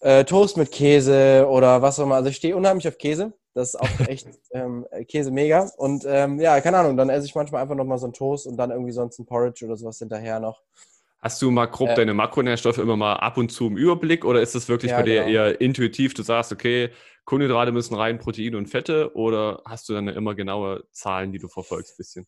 äh, 0.00 0.24
Toast 0.24 0.56
mit 0.56 0.72
Käse 0.72 1.46
oder 1.48 1.80
was 1.80 1.98
auch 1.98 2.04
immer. 2.04 2.16
Also 2.16 2.28
ich 2.28 2.36
stehe 2.36 2.56
unheimlich 2.56 2.88
auf 2.88 2.98
Käse. 2.98 3.32
Das 3.54 3.74
ist 3.74 3.80
auch 3.80 4.08
echt 4.08 4.26
ähm, 4.52 4.86
Käse 5.08 5.30
mega. 5.30 5.70
Und 5.76 6.04
ähm, 6.06 6.40
ja, 6.40 6.60
keine 6.60 6.78
Ahnung, 6.78 6.96
dann 6.96 7.10
esse 7.10 7.26
ich 7.26 7.34
manchmal 7.34 7.62
einfach 7.62 7.74
nochmal 7.74 7.98
so 7.98 8.06
einen 8.06 8.14
Toast 8.14 8.46
und 8.46 8.56
dann 8.56 8.70
irgendwie 8.70 8.92
sonst 8.92 9.18
ein 9.18 9.26
Porridge 9.26 9.64
oder 9.64 9.76
sowas 9.76 9.98
hinterher 9.98 10.40
noch. 10.40 10.62
Hast 11.22 11.40
du 11.40 11.52
mal 11.52 11.66
grob 11.66 11.90
äh, 11.90 11.94
deine 11.94 12.14
Makronährstoffe 12.14 12.78
immer 12.78 12.96
mal 12.96 13.14
ab 13.14 13.38
und 13.38 13.50
zu 13.52 13.68
im 13.68 13.76
Überblick 13.76 14.24
oder 14.24 14.42
ist 14.42 14.56
das 14.56 14.68
wirklich 14.68 14.90
ja, 14.90 14.98
bei 14.98 15.04
dir 15.04 15.24
genau. 15.24 15.28
eher 15.28 15.60
intuitiv? 15.60 16.14
Du 16.14 16.22
sagst, 16.24 16.50
okay, 16.50 16.90
Kohlenhydrate 17.24 17.70
müssen 17.70 17.94
rein, 17.94 18.18
Proteine 18.18 18.56
und 18.56 18.66
Fette 18.66 19.14
oder 19.14 19.62
hast 19.64 19.88
du 19.88 19.92
dann 19.92 20.08
immer 20.08 20.34
genaue 20.34 20.82
Zahlen, 20.90 21.30
die 21.30 21.38
du 21.38 21.46
verfolgst, 21.46 21.96
bisschen? 21.96 22.26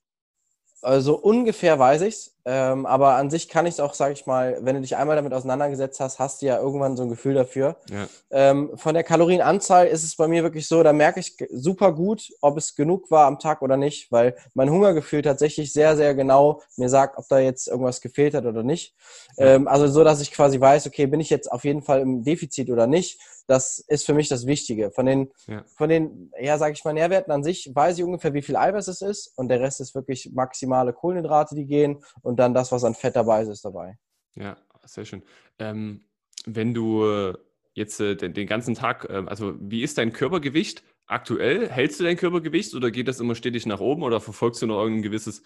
Also 0.80 1.16
ungefähr 1.16 1.76
weiß 1.76 2.02
ich's, 2.02 2.33
ähm, 2.46 2.84
aber 2.84 3.14
an 3.14 3.30
sich 3.30 3.48
kann 3.48 3.64
ich 3.64 3.74
es 3.74 3.80
auch, 3.80 3.94
sag 3.94 4.12
ich 4.12 4.26
mal, 4.26 4.58
wenn 4.60 4.74
du 4.74 4.82
dich 4.82 4.96
einmal 4.96 5.16
damit 5.16 5.32
auseinandergesetzt 5.32 5.98
hast, 6.00 6.18
hast 6.18 6.42
du 6.42 6.46
ja 6.46 6.58
irgendwann 6.58 6.96
so 6.96 7.02
ein 7.02 7.08
Gefühl 7.08 7.34
dafür. 7.34 7.76
Ja. 7.90 8.06
Ähm, 8.30 8.70
von 8.74 8.92
der 8.94 9.02
Kalorienanzahl 9.02 9.86
ist 9.86 10.04
es 10.04 10.16
bei 10.16 10.28
mir 10.28 10.42
wirklich 10.42 10.68
so, 10.68 10.82
da 10.82 10.92
merke 10.92 11.20
ich 11.20 11.36
super 11.50 11.92
gut, 11.92 12.30
ob 12.42 12.58
es 12.58 12.74
genug 12.74 13.10
war 13.10 13.26
am 13.26 13.38
Tag 13.38 13.62
oder 13.62 13.78
nicht, 13.78 14.12
weil 14.12 14.36
mein 14.52 14.70
Hungergefühl 14.70 15.22
tatsächlich 15.22 15.72
sehr, 15.72 15.96
sehr 15.96 16.14
genau 16.14 16.60
mir 16.76 16.90
sagt, 16.90 17.16
ob 17.16 17.26
da 17.28 17.38
jetzt 17.38 17.66
irgendwas 17.66 18.02
gefehlt 18.02 18.34
hat 18.34 18.44
oder 18.44 18.62
nicht. 18.62 18.94
Ja. 19.38 19.54
Ähm, 19.54 19.66
also 19.66 19.86
so, 19.86 20.04
dass 20.04 20.20
ich 20.20 20.30
quasi 20.30 20.60
weiß, 20.60 20.86
okay, 20.86 21.06
bin 21.06 21.20
ich 21.20 21.30
jetzt 21.30 21.50
auf 21.50 21.64
jeden 21.64 21.82
Fall 21.82 22.00
im 22.00 22.24
Defizit 22.24 22.68
oder 22.68 22.86
nicht 22.86 23.18
das 23.46 23.78
ist 23.78 24.06
für 24.06 24.14
mich 24.14 24.28
das 24.28 24.46
Wichtige. 24.46 24.90
Von 24.90 25.06
den, 25.06 25.30
ja. 25.46 25.64
von 25.76 25.88
den, 25.88 26.32
ja, 26.40 26.58
sage 26.58 26.72
ich 26.72 26.84
mal, 26.84 26.94
Nährwerten 26.94 27.32
an 27.32 27.44
sich 27.44 27.70
weiß 27.74 27.98
ich 27.98 28.04
ungefähr, 28.04 28.34
wie 28.34 28.42
viel 28.42 28.56
Eiweiß 28.56 28.88
es 28.88 29.02
ist 29.02 29.32
und 29.36 29.48
der 29.48 29.60
Rest 29.60 29.80
ist 29.80 29.94
wirklich 29.94 30.30
maximale 30.32 30.92
Kohlenhydrate, 30.92 31.54
die 31.54 31.66
gehen 31.66 32.02
und 32.22 32.33
dann 32.36 32.54
das, 32.54 32.72
was 32.72 32.84
an 32.84 32.94
Fett 32.94 33.16
dabei 33.16 33.42
ist, 33.42 33.48
ist 33.48 33.64
dabei. 33.64 33.98
Ja, 34.34 34.56
sehr 34.84 35.04
schön. 35.04 35.22
Ähm, 35.58 36.04
wenn 36.46 36.74
du 36.74 37.34
jetzt 37.74 38.00
äh, 38.00 38.16
den, 38.16 38.32
den, 38.32 38.46
ganzen 38.46 38.74
Tag, 38.74 39.06
äh, 39.10 39.24
also 39.26 39.54
wie 39.58 39.82
ist 39.82 39.98
dein 39.98 40.12
Körpergewicht 40.12 40.82
aktuell? 41.06 41.68
Hältst 41.68 42.00
du 42.00 42.04
dein 42.04 42.16
Körpergewicht 42.16 42.74
oder 42.74 42.90
geht 42.90 43.08
das 43.08 43.20
immer 43.20 43.34
stetig 43.34 43.66
nach 43.66 43.80
oben 43.80 44.02
oder 44.02 44.20
verfolgst 44.20 44.62
du 44.62 44.66
noch 44.66 44.80
irgendein 44.80 45.02
gewisses, 45.02 45.42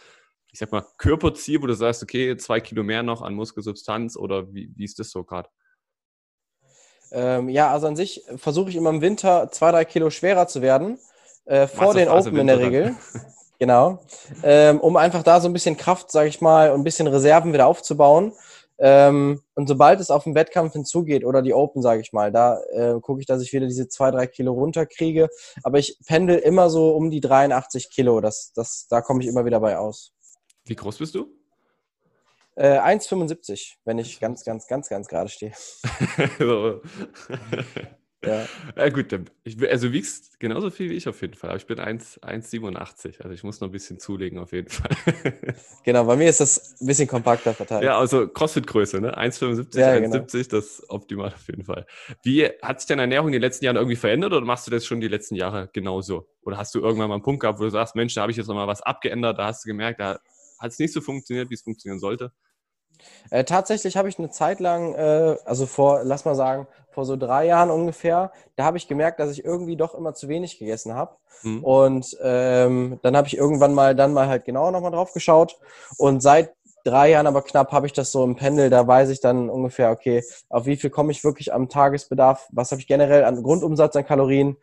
ich 0.52 0.58
sag 0.58 0.70
mal, 0.70 0.84
Körperziel, 0.98 1.62
wo 1.62 1.66
du 1.66 1.74
sagst, 1.74 2.02
okay, 2.02 2.36
zwei 2.36 2.60
Kilo 2.60 2.82
mehr 2.82 3.02
noch 3.02 3.22
an 3.22 3.34
Muskelsubstanz 3.34 4.16
oder 4.16 4.52
wie, 4.52 4.70
wie 4.76 4.84
ist 4.84 4.98
das 4.98 5.10
so 5.10 5.24
gerade? 5.24 5.48
Ähm, 7.10 7.48
ja, 7.48 7.72
also 7.72 7.86
an 7.86 7.96
sich 7.96 8.22
versuche 8.36 8.68
ich 8.68 8.76
immer 8.76 8.90
im 8.90 9.00
Winter 9.00 9.50
zwei, 9.50 9.70
drei 9.70 9.84
Kilo 9.86 10.10
schwerer 10.10 10.46
zu 10.46 10.60
werden. 10.60 10.98
Äh, 11.46 11.66
vor 11.66 11.94
den 11.94 12.08
Open 12.08 12.36
in 12.36 12.46
der 12.46 12.58
Regel. 12.58 12.96
genau. 13.58 14.00
Ähm, 14.42 14.80
um 14.80 14.96
einfach 14.96 15.22
da 15.22 15.40
so 15.40 15.48
ein 15.48 15.52
bisschen 15.52 15.76
Kraft, 15.76 16.10
sage 16.10 16.28
ich 16.28 16.40
mal, 16.40 16.70
und 16.70 16.80
ein 16.80 16.84
bisschen 16.84 17.06
Reserven 17.06 17.52
wieder 17.52 17.66
aufzubauen. 17.66 18.32
Ähm, 18.80 19.42
und 19.54 19.66
sobald 19.66 19.98
es 19.98 20.10
auf 20.10 20.24
den 20.24 20.36
Wettkampf 20.36 20.72
hinzugeht 20.72 21.24
oder 21.24 21.42
die 21.42 21.52
Open, 21.52 21.82
sage 21.82 22.00
ich 22.00 22.12
mal, 22.12 22.30
da 22.30 22.60
äh, 22.72 23.00
gucke 23.00 23.20
ich, 23.20 23.26
dass 23.26 23.42
ich 23.42 23.52
wieder 23.52 23.66
diese 23.66 23.88
zwei, 23.88 24.12
drei 24.12 24.28
Kilo 24.28 24.52
runterkriege. 24.52 25.28
Aber 25.64 25.78
ich 25.78 25.98
pendel 26.06 26.38
immer 26.38 26.70
so 26.70 26.94
um 26.94 27.10
die 27.10 27.20
83 27.20 27.90
Kilo. 27.90 28.20
Das, 28.20 28.52
das, 28.54 28.86
da 28.88 29.00
komme 29.00 29.22
ich 29.22 29.28
immer 29.28 29.44
wieder 29.44 29.58
bei 29.60 29.76
aus. 29.78 30.12
Wie 30.64 30.76
groß 30.76 30.98
bist 30.98 31.14
du? 31.16 31.26
Äh, 32.54 32.78
1,75, 32.78 33.74
wenn 33.84 33.98
ich 33.98 34.20
ganz, 34.20 34.44
ganz, 34.44 34.66
ganz, 34.66 34.88
ganz 34.88 35.08
gerade 35.08 35.28
stehe. 35.28 35.52
ja. 38.24 38.46
ja. 38.76 38.88
gut, 38.90 39.06
ich, 39.44 39.70
also 39.70 39.92
wiegst 39.92 40.40
genauso 40.40 40.70
viel 40.70 40.90
wie 40.90 40.94
ich 40.94 41.08
auf 41.08 41.20
jeden 41.20 41.34
Fall, 41.34 41.50
aber 41.50 41.58
ich 41.58 41.66
bin 41.66 41.78
1,87, 41.78 43.22
also 43.22 43.34
ich 43.34 43.44
muss 43.44 43.60
noch 43.60 43.68
ein 43.68 43.72
bisschen 43.72 43.98
zulegen 44.00 44.38
auf 44.38 44.52
jeden 44.52 44.68
Fall. 44.68 44.90
genau, 45.84 46.04
bei 46.04 46.16
mir 46.16 46.28
ist 46.28 46.40
das 46.40 46.80
ein 46.80 46.86
bisschen 46.86 47.08
kompakter 47.08 47.54
verteilt. 47.54 47.84
Ja, 47.84 47.98
also 47.98 48.26
Crossfit-Größe, 48.26 49.00
ne? 49.00 49.16
1,75, 49.16 49.78
ja, 49.78 49.92
1,70, 49.92 50.00
genau. 50.00 50.18
das 50.24 50.34
ist 50.50 50.90
optimal 50.90 51.28
auf 51.28 51.46
jeden 51.46 51.64
Fall. 51.64 51.86
Wie 52.22 52.44
hat 52.62 52.80
sich 52.80 52.88
deine 52.88 53.02
Ernährung 53.02 53.28
in 53.28 53.32
den 53.34 53.42
letzten 53.42 53.64
Jahren 53.64 53.76
irgendwie 53.76 53.96
verändert 53.96 54.32
oder 54.32 54.44
machst 54.44 54.66
du 54.66 54.70
das 54.70 54.84
schon 54.84 55.00
die 55.00 55.08
letzten 55.08 55.36
Jahre 55.36 55.70
genauso? 55.72 56.28
Oder 56.42 56.56
hast 56.56 56.74
du 56.74 56.80
irgendwann 56.80 57.08
mal 57.08 57.14
einen 57.14 57.22
Punkt 57.22 57.40
gehabt, 57.40 57.60
wo 57.60 57.64
du 57.64 57.70
sagst, 57.70 57.94
Mensch, 57.94 58.14
da 58.14 58.22
habe 58.22 58.32
ich 58.32 58.36
jetzt 58.36 58.48
noch 58.48 58.54
mal 58.54 58.66
was 58.66 58.82
abgeändert, 58.82 59.38
da 59.38 59.46
hast 59.46 59.64
du 59.64 59.68
gemerkt, 59.68 60.00
da 60.00 60.18
hat 60.58 60.72
es 60.72 60.78
nicht 60.78 60.92
so 60.92 61.00
funktioniert, 61.00 61.50
wie 61.50 61.54
es 61.54 61.62
funktionieren 61.62 62.00
sollte? 62.00 62.32
Äh, 63.30 63.44
tatsächlich 63.44 63.96
habe 63.96 64.08
ich 64.08 64.18
eine 64.18 64.30
Zeit 64.30 64.60
lang, 64.60 64.94
äh, 64.94 65.36
also 65.44 65.66
vor, 65.66 66.02
lass 66.04 66.24
mal 66.24 66.34
sagen, 66.34 66.66
vor 66.98 67.04
so 67.04 67.16
drei 67.16 67.46
Jahren 67.46 67.70
ungefähr, 67.70 68.32
da 68.56 68.64
habe 68.64 68.76
ich 68.76 68.88
gemerkt, 68.88 69.20
dass 69.20 69.30
ich 69.30 69.44
irgendwie 69.44 69.76
doch 69.76 69.94
immer 69.94 70.14
zu 70.14 70.26
wenig 70.26 70.58
gegessen 70.58 70.94
habe. 70.94 71.14
Mhm. 71.44 71.62
Und 71.62 72.16
ähm, 72.20 72.98
dann 73.02 73.16
habe 73.16 73.28
ich 73.28 73.36
irgendwann 73.36 73.72
mal 73.72 73.94
dann 73.94 74.12
mal 74.12 74.26
halt 74.26 74.44
genauer 74.44 74.72
nochmal 74.72 74.90
drauf 74.90 75.12
geschaut. 75.12 75.60
Und 75.96 76.24
seit 76.24 76.52
drei 76.82 77.10
Jahren 77.10 77.28
aber 77.28 77.42
knapp 77.42 77.70
habe 77.70 77.86
ich 77.86 77.92
das 77.92 78.10
so 78.10 78.24
im 78.24 78.34
Pendel, 78.34 78.68
da 78.68 78.84
weiß 78.84 79.10
ich 79.10 79.20
dann 79.20 79.48
ungefähr, 79.48 79.92
okay, 79.92 80.24
auf 80.48 80.66
wie 80.66 80.74
viel 80.74 80.90
komme 80.90 81.12
ich 81.12 81.22
wirklich 81.22 81.54
am 81.54 81.68
Tagesbedarf, 81.68 82.48
was 82.50 82.72
habe 82.72 82.80
ich 82.80 82.88
generell 82.88 83.24
an 83.24 83.44
Grundumsatz 83.44 83.94
an 83.94 84.04
Kalorien. 84.04 84.56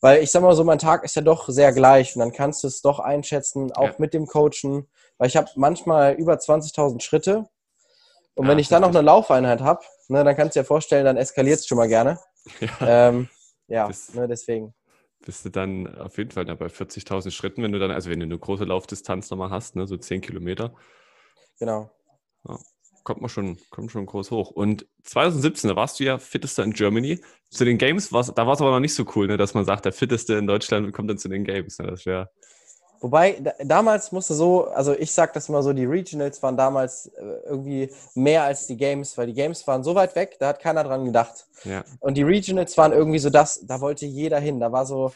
Weil 0.00 0.22
ich 0.22 0.30
sag 0.30 0.42
mal 0.42 0.54
so, 0.54 0.62
mein 0.62 0.78
Tag 0.78 1.02
ist 1.02 1.16
ja 1.16 1.22
doch 1.22 1.48
sehr 1.48 1.72
gleich 1.72 2.14
und 2.14 2.20
dann 2.20 2.30
kannst 2.30 2.62
du 2.62 2.68
es 2.68 2.80
doch 2.80 3.00
einschätzen, 3.00 3.72
auch 3.72 3.86
ja. 3.86 3.94
mit 3.98 4.14
dem 4.14 4.28
Coachen. 4.28 4.86
Weil 5.18 5.26
ich 5.26 5.36
habe 5.36 5.48
manchmal 5.56 6.14
über 6.14 6.34
20.000 6.34 7.02
Schritte 7.02 7.48
und 8.34 8.44
ja, 8.46 8.50
wenn 8.50 8.58
ich 8.58 8.68
dann 8.68 8.82
noch 8.82 8.88
eine 8.88 9.02
Laufeinheit 9.02 9.60
habe, 9.60 9.80
ne, 10.12 10.24
dann 10.24 10.36
kannst 10.36 10.56
du 10.56 10.60
dir 10.60 10.64
vorstellen, 10.64 11.04
dann 11.04 11.16
eskaliert 11.16 11.60
es 11.60 11.66
schon 11.66 11.78
mal 11.78 11.88
gerne. 11.88 12.18
Ja, 12.60 13.08
ähm, 13.08 13.28
ja 13.68 13.86
bist, 13.86 14.14
ne, 14.16 14.26
deswegen. 14.26 14.74
Bist 15.24 15.44
du 15.44 15.50
dann 15.50 15.94
auf 15.96 16.18
jeden 16.18 16.32
Fall 16.32 16.44
bei 16.44 16.66
40.000 16.66 17.30
Schritten, 17.30 17.62
wenn 17.62 17.70
du 17.70 17.78
dann, 17.78 17.92
also 17.92 18.10
wenn 18.10 18.18
du 18.18 18.26
eine 18.26 18.38
große 18.38 18.64
Laufdistanz 18.64 19.30
nochmal 19.30 19.50
hast, 19.50 19.76
ne, 19.76 19.86
so 19.86 19.96
10 19.96 20.20
Kilometer. 20.20 20.74
Genau. 21.60 21.90
Ja, 22.48 22.58
kommt 23.04 23.20
man 23.20 23.28
schon, 23.28 23.58
kommt 23.70 23.92
schon 23.92 24.06
groß 24.06 24.32
hoch. 24.32 24.50
Und 24.50 24.86
2017, 25.04 25.68
da 25.68 25.76
warst 25.76 26.00
du 26.00 26.04
ja 26.04 26.18
fittester 26.18 26.64
in 26.64 26.72
Germany. 26.72 27.20
Zu 27.50 27.64
den 27.64 27.78
Games, 27.78 28.12
war's, 28.12 28.32
da 28.34 28.46
war 28.46 28.54
es 28.54 28.60
aber 28.60 28.72
noch 28.72 28.80
nicht 28.80 28.94
so 28.94 29.04
cool, 29.14 29.28
ne, 29.28 29.36
dass 29.36 29.54
man 29.54 29.64
sagt, 29.64 29.84
der 29.84 29.92
fitteste 29.92 30.34
in 30.34 30.46
Deutschland 30.46 30.92
kommt 30.92 31.08
dann 31.08 31.18
zu 31.18 31.28
den 31.28 31.44
Games. 31.44 31.78
Ne, 31.78 31.86
das 31.86 32.04
wäre 32.06 32.30
Wobei, 33.02 33.36
da, 33.40 33.52
damals 33.64 34.12
musste 34.12 34.34
so, 34.34 34.66
also 34.68 34.94
ich 34.94 35.12
sag 35.12 35.32
das 35.32 35.48
immer 35.48 35.62
so, 35.62 35.72
die 35.72 35.84
Regionals 35.84 36.40
waren 36.42 36.56
damals 36.56 37.08
äh, 37.08 37.22
irgendwie 37.46 37.90
mehr 38.14 38.44
als 38.44 38.68
die 38.68 38.76
Games, 38.76 39.18
weil 39.18 39.26
die 39.26 39.34
Games 39.34 39.66
waren 39.66 39.82
so 39.82 39.96
weit 39.96 40.14
weg, 40.14 40.36
da 40.38 40.48
hat 40.48 40.60
keiner 40.60 40.84
dran 40.84 41.04
gedacht. 41.04 41.46
Ja. 41.64 41.82
Und 41.98 42.14
die 42.14 42.22
Regionals 42.22 42.78
waren 42.78 42.92
irgendwie 42.92 43.18
so 43.18 43.28
das, 43.28 43.66
da 43.66 43.80
wollte 43.80 44.06
jeder 44.06 44.38
hin. 44.38 44.60
Da 44.60 44.70
war 44.70 44.86
so, 44.86 45.12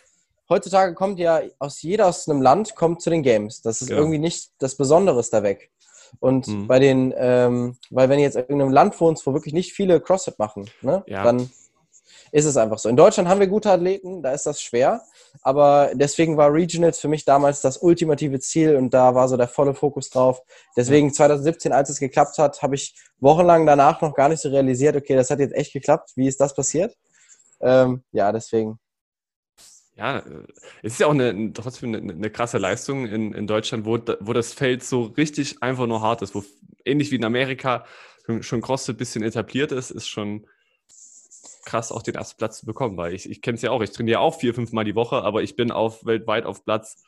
heutzutage 0.49 0.95
kommt 0.95 1.21
ja 1.21 1.41
aus 1.61 1.81
jeder 1.81 2.09
aus 2.09 2.29
einem 2.29 2.43
Land, 2.43 2.75
kommt 2.75 3.03
zu 3.03 3.11
den 3.11 3.23
Games. 3.23 3.63
Das 3.63 3.81
ist 3.81 3.91
ja. 3.91 3.97
irgendwie 3.97 4.19
nicht 4.19 4.51
das 4.59 4.75
Besonderes 4.75 5.31
da 5.31 5.45
weg. 5.45 5.71
Und 6.19 6.49
mhm. 6.49 6.67
bei 6.67 6.81
den, 6.81 7.15
ähm, 7.17 7.77
weil 7.91 8.09
wenn 8.09 8.19
ihr 8.19 8.25
jetzt 8.25 8.37
in 8.37 8.43
irgendeinem 8.43 8.73
Land 8.73 9.01
wohnst, 9.01 9.25
wo 9.27 9.33
wirklich 9.33 9.55
nicht 9.55 9.73
viele 9.73 10.01
CrossFit 10.01 10.41
machen, 10.41 10.69
ne, 10.83 11.05
ja. 11.07 11.23
dann 11.23 11.51
ist 12.37 12.45
es 12.45 12.59
einfach 12.59 12.77
so. 12.77 12.91
In 12.91 12.97
Deutschland 12.97 13.31
haben 13.31 13.41
wir 13.41 13.47
gute 13.47 13.71
Athleten, 13.71 14.23
da 14.23 14.31
ist 14.33 14.45
das 14.45 14.61
schwer. 14.61 15.03
Aber 15.41 15.91
deswegen 15.95 16.37
war 16.37 16.53
Regionals 16.53 16.99
für 16.99 17.09
mich 17.09 17.25
damals 17.25 17.63
das 17.63 17.79
ultimative 17.79 18.39
Ziel 18.41 18.77
und 18.77 18.93
da 18.93 19.15
war 19.15 19.27
so 19.27 19.39
der 19.39 19.49
volle 19.49 19.73
Fokus 19.73 20.11
drauf. 20.11 20.43
Deswegen 20.77 21.11
2017, 21.11 21.73
als 21.73 21.89
es 21.89 21.99
geklappt 21.99 22.37
hat, 22.37 22.61
habe 22.61 22.75
ich 22.75 22.95
wochenlang 23.21 23.65
danach 23.65 24.03
noch 24.03 24.15
gar 24.15 24.29
nicht 24.29 24.43
so 24.43 24.51
realisiert, 24.51 24.97
okay, 24.97 25.15
das 25.15 25.31
hat 25.31 25.39
jetzt 25.39 25.55
echt 25.55 25.73
geklappt. 25.73 26.11
Wie 26.15 26.29
ist 26.29 26.39
das 26.39 26.55
passiert? 26.55 26.95
Ähm, 27.61 28.03
ja, 28.13 28.31
deswegen. 28.33 28.79
Ja, 29.95 30.23
es 30.83 30.93
ist 30.93 31.01
ja 31.01 31.07
auch 31.07 31.13
eine, 31.13 31.55
trotzdem 31.55 31.95
eine, 31.95 32.13
eine 32.13 32.29
krasse 32.29 32.59
Leistung 32.59 33.07
in, 33.07 33.33
in 33.33 33.47
Deutschland, 33.47 33.87
wo, 33.87 33.99
wo 34.21 34.35
das 34.35 34.53
Feld 34.53 34.85
so 34.85 35.05
richtig 35.05 35.63
einfach 35.63 35.87
nur 35.87 36.03
hart 36.03 36.21
ist, 36.21 36.35
wo 36.35 36.45
ähnlich 36.85 37.11
wie 37.11 37.17
in 37.17 37.25
Amerika 37.25 37.87
schon, 38.27 38.43
schon 38.43 38.61
CrossFit 38.61 38.97
ein 38.97 38.99
bisschen 38.99 39.23
etabliert 39.23 39.73
ist, 39.73 39.91
ist 39.91 40.07
schon, 40.07 40.47
krass, 41.65 41.93
auch 41.93 42.03
den 42.03 42.15
ersten 42.15 42.39
Platz 42.39 42.61
zu 42.61 42.67
bekommen, 42.67 42.97
weil 42.97 43.15
ich, 43.15 43.29
ich 43.29 43.43
kenne 43.43 43.57
es 43.57 43.63
ja 43.63 43.71
auch, 43.71 43.83
ich 43.83 43.91
trainiere 43.91 44.21
auch 44.21 44.39
vier, 44.39 44.55
fünf 44.55 44.73
Mal 44.73 44.85
die 44.85 44.95
Woche, 44.95 45.17
aber 45.17 45.43
ich 45.43 45.57
bin 45.57 45.71
auf 45.71 46.05
weltweit 46.05 46.47
auf 46.47 46.65
Platz 46.65 47.03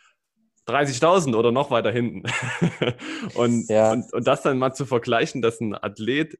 30.000 0.66 1.34
oder 1.34 1.50
noch 1.50 1.70
weiter 1.70 1.90
hinten. 1.90 2.24
und, 3.34 3.68
ja. 3.68 3.92
und, 3.92 4.12
und 4.12 4.26
das 4.26 4.42
dann 4.42 4.58
mal 4.58 4.74
zu 4.74 4.84
vergleichen, 4.84 5.40
dass 5.40 5.60
ein 5.60 5.74
Athlet 5.74 6.38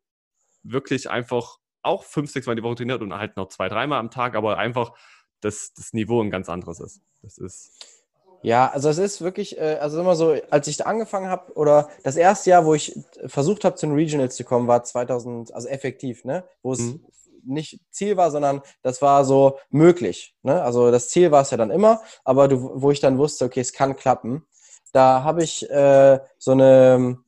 wirklich 0.63 1.09
einfach 1.11 1.59
auch 1.83 2.05
fünf, 2.05 2.31
sechs 2.31 2.47
Mal 2.47 2.57
die 2.57 2.63
Woche 2.63 2.77
trainiert 2.77 3.01
und 3.01 3.15
halt 3.15 3.37
noch 3.37 3.49
zwei, 3.49 3.69
dreimal 3.69 3.99
am 3.99 4.11
Tag, 4.11 4.35
aber 4.35 4.59
einfach 4.59 4.93
das, 5.41 5.73
das 5.75 5.93
Niveau 5.93 6.23
ein 6.23 6.31
ganz 6.31 6.49
anderes 6.49 6.81
ist. 6.81 7.01
Das 7.23 7.39
ist. 7.39 7.71
Ja, 8.43 8.71
also 8.71 8.89
es 8.89 8.99
ist 8.99 9.21
wirklich, 9.21 9.59
äh, 9.59 9.79
also 9.81 10.01
immer 10.01 10.15
so, 10.15 10.37
als 10.51 10.69
ich 10.69 10.77
da 10.77 10.85
angefangen 10.85 11.29
habe 11.29 11.53
oder 11.55 11.89
das 12.05 12.17
erste 12.17 12.51
Jahr, 12.51 12.67
wo 12.67 12.75
ich 12.75 12.97
versucht 13.27 13.65
habe, 13.65 13.77
zu 13.77 13.87
den 13.87 13.95
Regionals 13.95 14.37
zu 14.37 14.45
kommen, 14.45 14.69
war 14.69 14.85
2000, 14.85 15.55
also 15.55 15.69
effektiv, 15.69 16.25
ne, 16.25 16.45
wo 16.63 16.73
es 16.73 16.81
mhm 16.81 17.05
nicht 17.45 17.81
Ziel 17.91 18.17
war, 18.17 18.31
sondern 18.31 18.63
das 18.83 19.03
war 19.03 19.25
so 19.25 19.59
möglich. 19.71 20.35
Ne? 20.43 20.63
Also 20.63 20.91
das 20.91 21.09
Ziel 21.09 21.31
war 21.31 21.43
es 21.43 21.51
ja 21.51 21.57
dann 21.57 21.71
immer, 21.71 22.01
aber 22.25 22.49
du, 22.49 22.71
wo 22.75 22.91
ich 22.91 23.01
dann 23.01 23.19
wusste, 23.19 23.45
okay, 23.45 23.61
es 23.61 23.73
kann 23.73 23.97
klappen, 23.97 24.47
da 24.93 25.23
habe 25.23 25.43
ich 25.43 25.69
äh, 25.71 26.19
so 26.39 26.53
eine, 26.53 27.19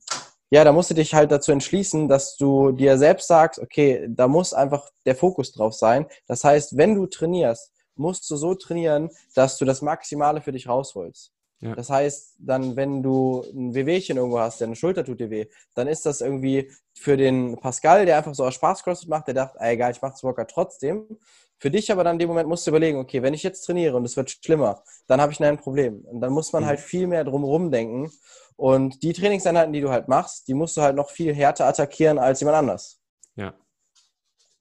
ja, 0.49 0.63
da 0.63 0.73
musst 0.73 0.89
du 0.89 0.93
dich 0.93 1.13
halt 1.13 1.31
dazu 1.31 1.51
entschließen, 1.51 2.07
dass 2.07 2.35
du 2.35 2.71
dir 2.71 2.97
selbst 2.97 3.27
sagst, 3.27 3.59
okay, 3.59 4.07
da 4.09 4.27
muss 4.27 4.53
einfach 4.53 4.89
der 5.05 5.15
Fokus 5.15 5.51
drauf 5.51 5.73
sein. 5.73 6.05
Das 6.27 6.43
heißt, 6.43 6.77
wenn 6.77 6.95
du 6.95 7.05
trainierst, 7.07 7.71
musst 7.95 8.29
du 8.29 8.35
so 8.35 8.55
trainieren, 8.55 9.09
dass 9.35 9.57
du 9.57 9.65
das 9.65 9.81
Maximale 9.81 10.41
für 10.41 10.51
dich 10.51 10.67
rausholst. 10.67 11.31
Ja. 11.61 11.75
Das 11.75 11.91
heißt, 11.91 12.37
dann, 12.39 12.75
wenn 12.75 13.03
du 13.03 13.43
ein 13.53 13.75
Wehwehchen 13.75 14.17
irgendwo 14.17 14.39
hast, 14.39 14.61
deine 14.61 14.75
Schulter 14.75 15.05
tut 15.05 15.19
dir 15.19 15.29
weh, 15.29 15.45
dann 15.75 15.87
ist 15.87 16.07
das 16.07 16.21
irgendwie 16.21 16.71
für 16.93 17.17
den 17.17 17.59
Pascal, 17.59 18.05
der 18.07 18.17
einfach 18.17 18.33
so 18.33 18.45
aus 18.45 18.55
Spaß 18.55 18.83
CrossFit 18.83 19.09
macht, 19.09 19.27
der 19.27 19.35
dachte, 19.35 19.59
ey, 19.59 19.75
egal, 19.75 19.91
ich 19.91 20.01
mach 20.01 20.11
das 20.11 20.23
Workout 20.23 20.49
trotzdem. 20.49 21.19
Für 21.59 21.69
dich 21.69 21.91
aber 21.91 22.03
dann 22.03 22.15
in 22.15 22.19
dem 22.19 22.29
Moment 22.29 22.49
musst 22.49 22.65
du 22.65 22.71
überlegen, 22.71 22.97
okay, 22.97 23.21
wenn 23.21 23.35
ich 23.35 23.43
jetzt 23.43 23.61
trainiere 23.61 23.95
und 23.95 24.03
es 24.05 24.17
wird 24.17 24.31
schlimmer, 24.31 24.83
dann 25.05 25.21
habe 25.21 25.31
ich 25.31 25.39
ein 25.39 25.57
Problem. 25.57 26.01
Und 26.05 26.19
dann 26.19 26.33
muss 26.33 26.51
man 26.51 26.63
mhm. 26.63 26.67
halt 26.67 26.79
viel 26.79 27.05
mehr 27.05 27.23
drumherum 27.23 27.69
denken. 27.69 28.11
Und 28.55 29.03
die 29.03 29.13
Trainingseinheiten, 29.13 29.71
die 29.71 29.81
du 29.81 29.91
halt 29.91 30.07
machst, 30.07 30.47
die 30.47 30.55
musst 30.55 30.75
du 30.77 30.81
halt 30.81 30.95
noch 30.95 31.11
viel 31.11 31.35
härter 31.35 31.67
attackieren 31.67 32.17
als 32.17 32.39
jemand 32.39 32.57
anders. 32.57 32.99
Ja. 33.35 33.53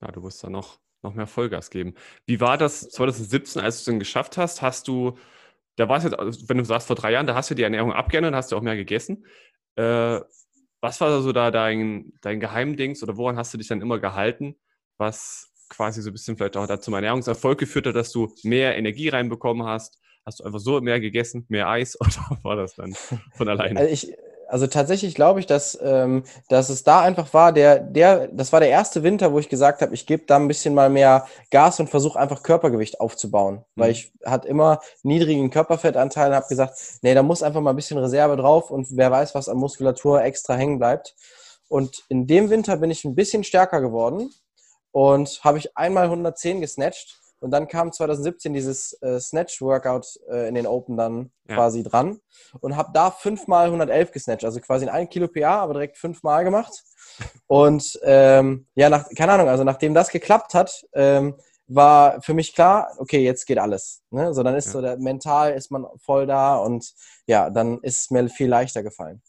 Ja, 0.03 0.13
du 0.13 0.21
musst 0.21 0.45
da 0.45 0.51
noch, 0.51 0.79
noch 1.01 1.15
mehr 1.15 1.27
Vollgas 1.27 1.71
geben. 1.71 1.95
Wie 2.27 2.41
war 2.41 2.59
das 2.59 2.91
2017, 2.91 3.63
als 3.63 3.77
du 3.77 3.81
es 3.81 3.85
dann 3.87 3.99
geschafft 3.99 4.37
hast? 4.37 4.61
Hast 4.61 4.87
du 4.87 5.17
da 5.81 5.89
war 5.89 5.99
es 5.99 6.05
jetzt, 6.05 6.19
also 6.19 6.49
wenn 6.49 6.59
du 6.59 6.65
sagst 6.65 6.87
vor 6.87 6.97
drei 6.97 7.13
Jahren, 7.13 7.27
da 7.27 7.35
hast 7.35 7.51
du 7.51 7.55
die 7.55 7.63
Ernährung 7.63 7.93
abgeändert, 7.93 8.35
hast 8.35 8.53
du 8.53 8.57
auch 8.57 8.61
mehr 8.61 8.77
gegessen. 8.77 9.25
Äh, 9.77 10.21
was 10.81 11.01
war 11.01 11.21
so 11.21 11.33
da 11.33 11.51
dein, 11.51 12.13
dein 12.21 12.39
Geheimdings 12.41 13.03
oder 13.03 13.17
woran 13.17 13.37
hast 13.37 13.53
du 13.53 13.59
dich 13.59 13.69
dann 13.69 13.81
immer 13.81 13.99
gehalten, 13.99 14.57
was 14.99 15.53
quasi 15.69 16.03
so 16.03 16.11
ein 16.11 16.13
bisschen 16.13 16.37
vielleicht 16.37 16.57
auch 16.57 16.67
dazu 16.67 16.95
Ernährungserfolg 16.95 17.59
geführt 17.59 17.87
hat, 17.87 17.97
dass 17.97 18.13
du 18.13 18.33
mehr 18.43 18.77
Energie 18.77 19.09
reinbekommen 19.09 19.67
hast? 19.67 19.99
Hast 20.27 20.41
du 20.41 20.45
einfach 20.45 20.59
so 20.59 20.81
mehr 20.81 21.01
gegessen, 21.01 21.47
mehr 21.49 21.69
Eis 21.69 21.99
oder 22.01 22.39
war 22.43 22.57
das 22.57 22.75
dann 22.75 22.95
von 23.35 23.49
alleine? 23.49 23.81
Also 23.81 23.93
ich, 23.93 24.15
also 24.51 24.67
tatsächlich 24.67 25.15
glaube 25.15 25.41
ich, 25.41 25.47
dass, 25.47 25.79
ähm, 25.81 26.25
dass 26.49 26.69
es 26.69 26.83
da 26.83 27.01
einfach 27.01 27.33
war, 27.33 27.53
der, 27.53 27.79
der, 27.79 28.29
das 28.29 28.53
war 28.53 28.59
der 28.61 28.71
erste 28.71 29.03
Winter, 29.03 29.33
wo 29.33 29.39
ich 29.39 29.49
gesagt 29.49 29.81
habe, 29.81 29.95
ich 29.95 30.07
gebe 30.07 30.25
da 30.27 30.37
ein 30.37 30.49
bisschen 30.49 30.75
mal 30.75 30.91
mehr 30.91 31.27
Gas 31.51 31.79
und 31.79 31.89
versuche 31.89 32.19
einfach 32.19 32.43
Körpergewicht 32.43 33.01
aufzubauen. 33.01 33.65
Mhm. 33.75 33.81
Weil 33.81 33.91
ich 33.93 34.13
hatte 34.25 34.49
immer 34.49 34.81
niedrigen 35.05 35.51
Körperfettanteil 35.51 36.31
und 36.31 36.35
habe 36.35 36.49
gesagt, 36.49 36.75
nee, 37.03 37.15
da 37.15 37.23
muss 37.23 37.45
einfach 37.45 37.61
mal 37.61 37.71
ein 37.71 37.77
bisschen 37.77 37.99
Reserve 37.99 38.37
drauf 38.37 38.71
und 38.71 38.89
wer 38.91 39.11
weiß, 39.11 39.35
was 39.37 39.49
an 39.49 39.57
Muskulatur 39.57 40.23
extra 40.23 40.55
hängen 40.55 40.79
bleibt. 40.79 41.15
Und 41.69 42.05
in 42.09 42.27
dem 42.27 42.51
Winter 42.51 42.77
bin 42.79 42.91
ich 42.91 43.05
ein 43.05 43.15
bisschen 43.15 43.45
stärker 43.45 43.81
geworden 43.81 44.31
und 44.91 45.41
habe 45.45 45.59
ich 45.59 45.77
einmal 45.77 46.07
110 46.07 46.61
gesnatcht 46.61 47.21
und 47.41 47.51
dann 47.51 47.69
kam 47.69 47.91
2017 47.91 48.53
dieses 48.53 48.93
äh, 49.03 49.19
Snatch-Workout 49.19 50.07
äh, 50.31 50.49
in 50.49 50.55
den 50.55 50.67
Open 50.67 50.97
dann 50.97 51.31
ja. 51.49 51.57
quasi 51.57 51.83
dran 51.83 52.21
und 52.61 52.77
habe 52.77 52.91
da 52.93 53.11
fünfmal 53.11 53.67
111 53.67 54.13
gesnatcht, 54.13 54.45
also 54.45 54.61
quasi 54.61 54.85
in 54.85 54.91
ein 54.91 55.09
Kilo 55.09 55.27
PA, 55.27 55.61
aber 55.61 55.75
direkt 55.75 55.97
fünfmal 55.97 56.45
gemacht. 56.45 56.85
Und 57.47 57.99
ähm, 58.03 58.67
ja, 58.75 58.89
nach, 58.89 59.09
keine 59.17 59.33
Ahnung, 59.33 59.49
also 59.49 59.65
nachdem 59.65 59.95
das 59.95 60.11
geklappt 60.11 60.55
hat, 60.55 60.87
ähm, 60.93 61.35
war 61.67 62.21
für 62.21 62.35
mich 62.35 62.53
klar, 62.55 62.93
okay, 62.99 63.23
jetzt 63.23 63.47
geht 63.47 63.59
alles. 63.59 64.03
Ne? 64.11 64.35
So, 64.35 64.43
dann 64.43 64.57
ist 64.57 64.67
ja. 64.67 64.73
so 64.73 64.81
der, 64.81 64.99
mental 64.99 65.53
ist 65.55 65.71
man 65.71 65.87
voll 65.99 66.27
da 66.27 66.57
und 66.57 66.93
ja, 67.27 67.49
dann 67.49 67.79
ist 67.83 68.03
es 68.03 68.11
mir 68.11 68.29
viel 68.29 68.49
leichter 68.49 68.83
gefallen. 68.83 69.23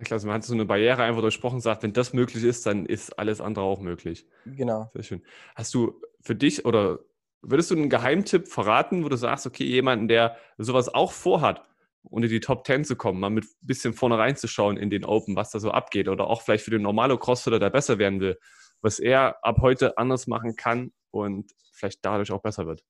Ich 0.00 0.06
glaube, 0.06 0.24
man 0.26 0.36
hat 0.36 0.44
so 0.44 0.54
eine 0.54 0.64
Barriere 0.64 1.02
einfach 1.02 1.20
durchsprochen, 1.20 1.60
sagt, 1.60 1.82
wenn 1.82 1.92
das 1.92 2.12
möglich 2.12 2.44
ist, 2.44 2.64
dann 2.66 2.86
ist 2.86 3.18
alles 3.18 3.40
andere 3.40 3.64
auch 3.64 3.80
möglich. 3.80 4.26
Genau. 4.46 4.88
Sehr 4.94 5.02
schön. 5.02 5.22
Hast 5.56 5.74
du 5.74 6.00
für 6.20 6.36
dich 6.36 6.64
oder 6.64 7.00
Würdest 7.42 7.70
du 7.70 7.76
einen 7.76 7.88
Geheimtipp 7.88 8.48
verraten, 8.48 9.04
wo 9.04 9.08
du 9.08 9.16
sagst, 9.16 9.46
okay, 9.46 9.64
jemanden, 9.64 10.08
der 10.08 10.36
sowas 10.56 10.92
auch 10.92 11.12
vorhat, 11.12 11.62
unter 12.02 12.28
die 12.28 12.40
Top 12.40 12.66
10 12.66 12.84
zu 12.84 12.96
kommen, 12.96 13.20
mal 13.20 13.30
mit 13.30 13.44
ein 13.44 13.66
bisschen 13.66 13.94
vorne 13.94 14.18
reinzuschauen 14.18 14.76
in 14.76 14.90
den 14.90 15.04
Open, 15.04 15.36
was 15.36 15.50
da 15.50 15.60
so 15.60 15.70
abgeht 15.70 16.08
oder 16.08 16.26
auch 16.26 16.42
vielleicht 16.42 16.64
für 16.64 16.70
den 16.70 16.82
normale 16.82 17.18
Crossfitter, 17.18 17.58
der 17.58 17.70
besser 17.70 17.98
werden 17.98 18.20
will, 18.20 18.38
was 18.80 18.98
er 18.98 19.44
ab 19.44 19.58
heute 19.60 19.98
anders 19.98 20.26
machen 20.26 20.56
kann 20.56 20.92
und 21.10 21.52
vielleicht 21.72 22.04
dadurch 22.04 22.32
auch 22.32 22.42
besser 22.42 22.66
wird? 22.66 22.84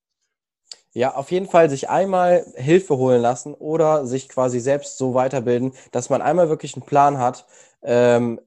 Ja, 0.93 1.15
auf 1.15 1.31
jeden 1.31 1.49
Fall 1.49 1.69
sich 1.69 1.91
einmal 1.91 2.45
Hilfe 2.57 2.97
holen 2.97 3.21
lassen 3.21 3.55
oder 3.55 4.07
sich 4.07 4.29
quasi 4.29 4.59
selbst 4.59 4.97
so 4.99 5.15
weiterbilden, 5.15 5.73
dass 5.93 6.11
man 6.11 6.23
einmal 6.23 6.49
wirklich 6.49 6.75
einen 6.75 6.87
Plan 6.87 7.19
hat, 7.19 7.47
ähm, 7.83 8.41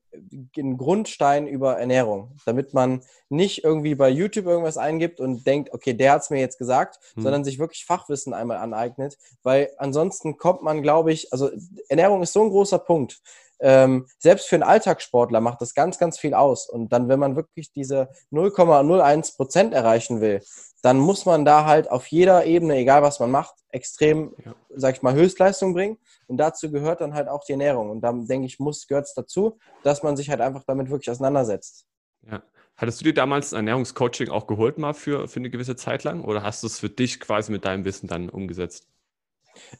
einen 0.58 0.78
Grundstein 0.78 1.48
über 1.48 1.78
Ernährung, 1.78 2.36
damit 2.46 2.74
man 2.74 3.02
nicht 3.30 3.64
irgendwie 3.64 3.96
bei 3.96 4.10
YouTube 4.10 4.46
irgendwas 4.46 4.78
eingibt 4.78 5.20
und 5.20 5.48
denkt, 5.48 5.74
okay, 5.74 5.94
der 5.94 6.14
hat 6.14 6.24
es 6.24 6.30
mir 6.30 6.40
jetzt 6.40 6.58
gesagt, 6.58 7.00
hm. 7.16 7.24
sondern 7.24 7.44
sich 7.44 7.60
wirklich 7.60 7.86
Fachwissen 7.86 8.34
einmal 8.34 8.58
aneignet, 8.58 9.18
weil 9.44 9.70
ansonsten 9.78 10.38
kommt 10.38 10.64
man, 10.64 10.82
glaube 10.82 11.14
ich, 11.14 11.32
also 11.32 11.50
Ernährung 11.88 12.22
ist 12.22 12.34
so 12.34 12.44
ein 12.44 12.50
großer 12.50 12.80
Punkt. 12.80 13.22
Ähm, 13.62 14.08
selbst 14.18 14.48
für 14.48 14.56
einen 14.56 14.64
Alltagssportler 14.64 15.40
macht 15.40 15.62
das 15.62 15.74
ganz, 15.74 16.00
ganz 16.00 16.18
viel 16.18 16.34
aus. 16.34 16.68
Und 16.68 16.92
dann, 16.92 17.10
wenn 17.10 17.20
man 17.20 17.36
wirklich 17.36 17.72
diese 17.72 18.10
0,01 18.32 19.36
Prozent 19.36 19.74
erreichen 19.74 20.20
will, 20.20 20.42
dann 20.82 20.98
muss 20.98 21.26
man 21.26 21.46
da 21.46 21.66
halt 21.66 21.90
auf 21.90 22.08
jeder 22.08 22.46
Ebene, 22.46 22.78
egal 22.78 23.04
was 23.04 23.20
man 23.20 23.30
macht, 23.30 23.54
extrem, 23.70 24.34
ja. 24.44 24.56
sag 24.76 24.96
ich 24.96 25.02
mal, 25.02 25.14
Höchstleistung 25.14 25.74
bringen. 25.74 25.98
Und 26.28 26.38
dazu 26.38 26.72
gehört 26.72 27.02
dann 27.02 27.14
halt 27.14 27.28
auch 27.28 27.44
die 27.44 27.52
Ernährung. 27.54 27.92
Und 27.92 28.02
da 28.02 28.12
denke 28.14 28.48
ich, 28.48 28.60
muss, 28.60 28.88
gehört 28.88 29.06
es 29.06 29.14
dazu, 29.14 29.60
dass 29.84 30.02
man 30.02 30.18
sich 30.18 30.30
halt 30.30 30.42
einfach 30.42 30.64
damit 30.66 30.90
wirklich 30.90 31.12
auseinandersetzt. 31.12 31.86
Ja. 32.30 32.42
Hattest 32.78 33.00
du 33.00 33.04
dir 33.04 33.14
damals 33.14 33.54
ein 33.54 33.58
Ernährungscoaching 33.58 34.30
auch 34.30 34.48
geholt 34.48 34.80
mal 34.80 34.94
für, 34.94 35.28
für 35.28 35.40
eine 35.40 35.52
gewisse 35.52 35.76
Zeit 35.76 36.04
lang? 36.04 36.24
Oder 36.24 36.42
hast 36.42 36.64
du 36.64 36.68
es 36.68 36.80
für 36.80 36.90
dich 36.90 37.20
quasi 37.20 37.52
mit 37.52 37.64
deinem 37.64 37.86
Wissen 37.86 38.08
dann 38.08 38.30
umgesetzt? 38.30 38.88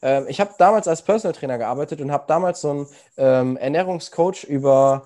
Ähm, 0.02 0.26
ich 0.28 0.40
habe 0.40 0.54
damals 0.58 0.88
als 0.88 1.02
Personal 1.02 1.34
Trainer 1.34 1.58
gearbeitet 1.58 2.00
und 2.00 2.12
habe 2.12 2.24
damals 2.26 2.60
so 2.60 2.70
einen 2.70 2.86
ähm, 3.16 3.56
Ernährungscoach 3.56 4.44
über, 4.44 5.04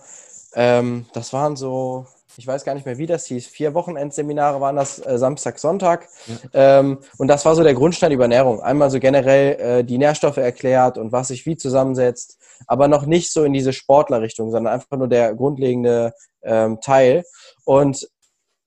ähm, 0.54 1.06
das 1.12 1.32
waren 1.32 1.56
so 1.56 2.06
ich 2.38 2.46
weiß 2.46 2.64
gar 2.64 2.74
nicht 2.74 2.86
mehr, 2.86 2.98
wie 2.98 3.06
das 3.06 3.26
hieß. 3.26 3.46
Vier 3.46 3.74
Wochenendseminare 3.74 4.60
waren 4.60 4.76
das, 4.76 5.04
äh, 5.04 5.18
Samstag, 5.18 5.58
Sonntag. 5.58 6.08
Ja. 6.52 6.80
Ähm, 6.80 6.98
und 7.18 7.28
das 7.28 7.44
war 7.44 7.54
so 7.54 7.62
der 7.62 7.74
Grundstein 7.74 8.12
über 8.12 8.24
Ernährung. 8.24 8.60
Einmal 8.60 8.90
so 8.90 9.00
generell 9.00 9.60
äh, 9.60 9.84
die 9.84 9.98
Nährstoffe 9.98 10.36
erklärt 10.36 10.98
und 10.98 11.12
was 11.12 11.28
sich 11.28 11.46
wie 11.46 11.56
zusammensetzt, 11.56 12.38
aber 12.66 12.88
noch 12.88 13.06
nicht 13.06 13.32
so 13.32 13.44
in 13.44 13.52
diese 13.52 13.72
Sportlerrichtung, 13.72 14.50
sondern 14.50 14.74
einfach 14.74 14.96
nur 14.96 15.08
der 15.08 15.34
grundlegende 15.34 16.12
ähm, 16.42 16.80
Teil. 16.80 17.24
Und 17.64 18.08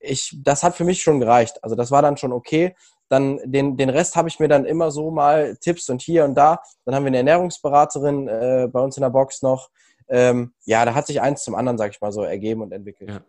ich, 0.00 0.36
das 0.42 0.62
hat 0.62 0.74
für 0.74 0.84
mich 0.84 1.02
schon 1.02 1.20
gereicht. 1.20 1.62
Also 1.62 1.76
das 1.76 1.90
war 1.90 2.02
dann 2.02 2.16
schon 2.16 2.32
okay. 2.32 2.74
Dann 3.10 3.38
den, 3.44 3.76
den 3.76 3.90
Rest 3.90 4.16
habe 4.16 4.28
ich 4.28 4.40
mir 4.40 4.48
dann 4.48 4.64
immer 4.64 4.90
so 4.90 5.10
mal 5.10 5.56
Tipps 5.56 5.90
und 5.90 6.00
hier 6.00 6.24
und 6.24 6.34
da. 6.34 6.62
Dann 6.86 6.94
haben 6.94 7.04
wir 7.04 7.08
eine 7.08 7.18
Ernährungsberaterin 7.18 8.28
äh, 8.28 8.68
bei 8.72 8.80
uns 8.80 8.96
in 8.96 9.02
der 9.02 9.10
Box 9.10 9.42
noch. 9.42 9.68
Ähm, 10.08 10.54
ja, 10.64 10.86
da 10.86 10.94
hat 10.94 11.06
sich 11.06 11.20
eins 11.20 11.44
zum 11.44 11.54
anderen, 11.54 11.76
sag 11.76 11.90
ich 11.90 12.00
mal 12.00 12.12
so, 12.12 12.22
ergeben 12.22 12.62
und 12.62 12.72
entwickelt. 12.72 13.10
Ja 13.10 13.20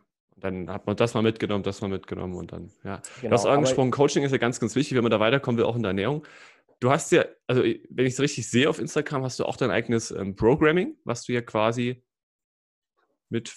dann 0.41 0.69
hat 0.69 0.85
man 0.85 0.95
das 0.95 1.13
mal 1.13 1.21
mitgenommen, 1.21 1.63
das 1.63 1.81
mal 1.81 1.87
mitgenommen 1.87 2.35
und 2.35 2.51
dann, 2.51 2.71
ja. 2.83 3.01
Genau, 3.21 3.29
du 3.29 3.33
hast 3.35 3.45
angesprochen, 3.45 3.91
Coaching 3.91 4.23
ist 4.23 4.31
ja 4.31 4.37
ganz, 4.37 4.59
ganz 4.59 4.75
wichtig, 4.75 4.95
wenn 4.95 5.03
man 5.03 5.11
da 5.11 5.19
weiterkommen 5.19 5.57
will, 5.57 5.65
auch 5.65 5.75
in 5.75 5.83
der 5.83 5.89
Ernährung. 5.89 6.25
Du 6.79 6.89
hast 6.89 7.11
ja, 7.11 7.25
also 7.47 7.61
wenn 7.61 8.05
ich 8.05 8.13
es 8.13 8.19
richtig 8.19 8.49
sehe 8.49 8.69
auf 8.69 8.79
Instagram, 8.79 9.23
hast 9.23 9.39
du 9.39 9.45
auch 9.45 9.55
dein 9.55 9.71
eigenes 9.71 10.11
ähm, 10.11 10.35
Programming, 10.35 10.97
was 11.03 11.23
du 11.23 11.33
ja 11.33 11.41
quasi 11.41 12.03
mit, 13.29 13.55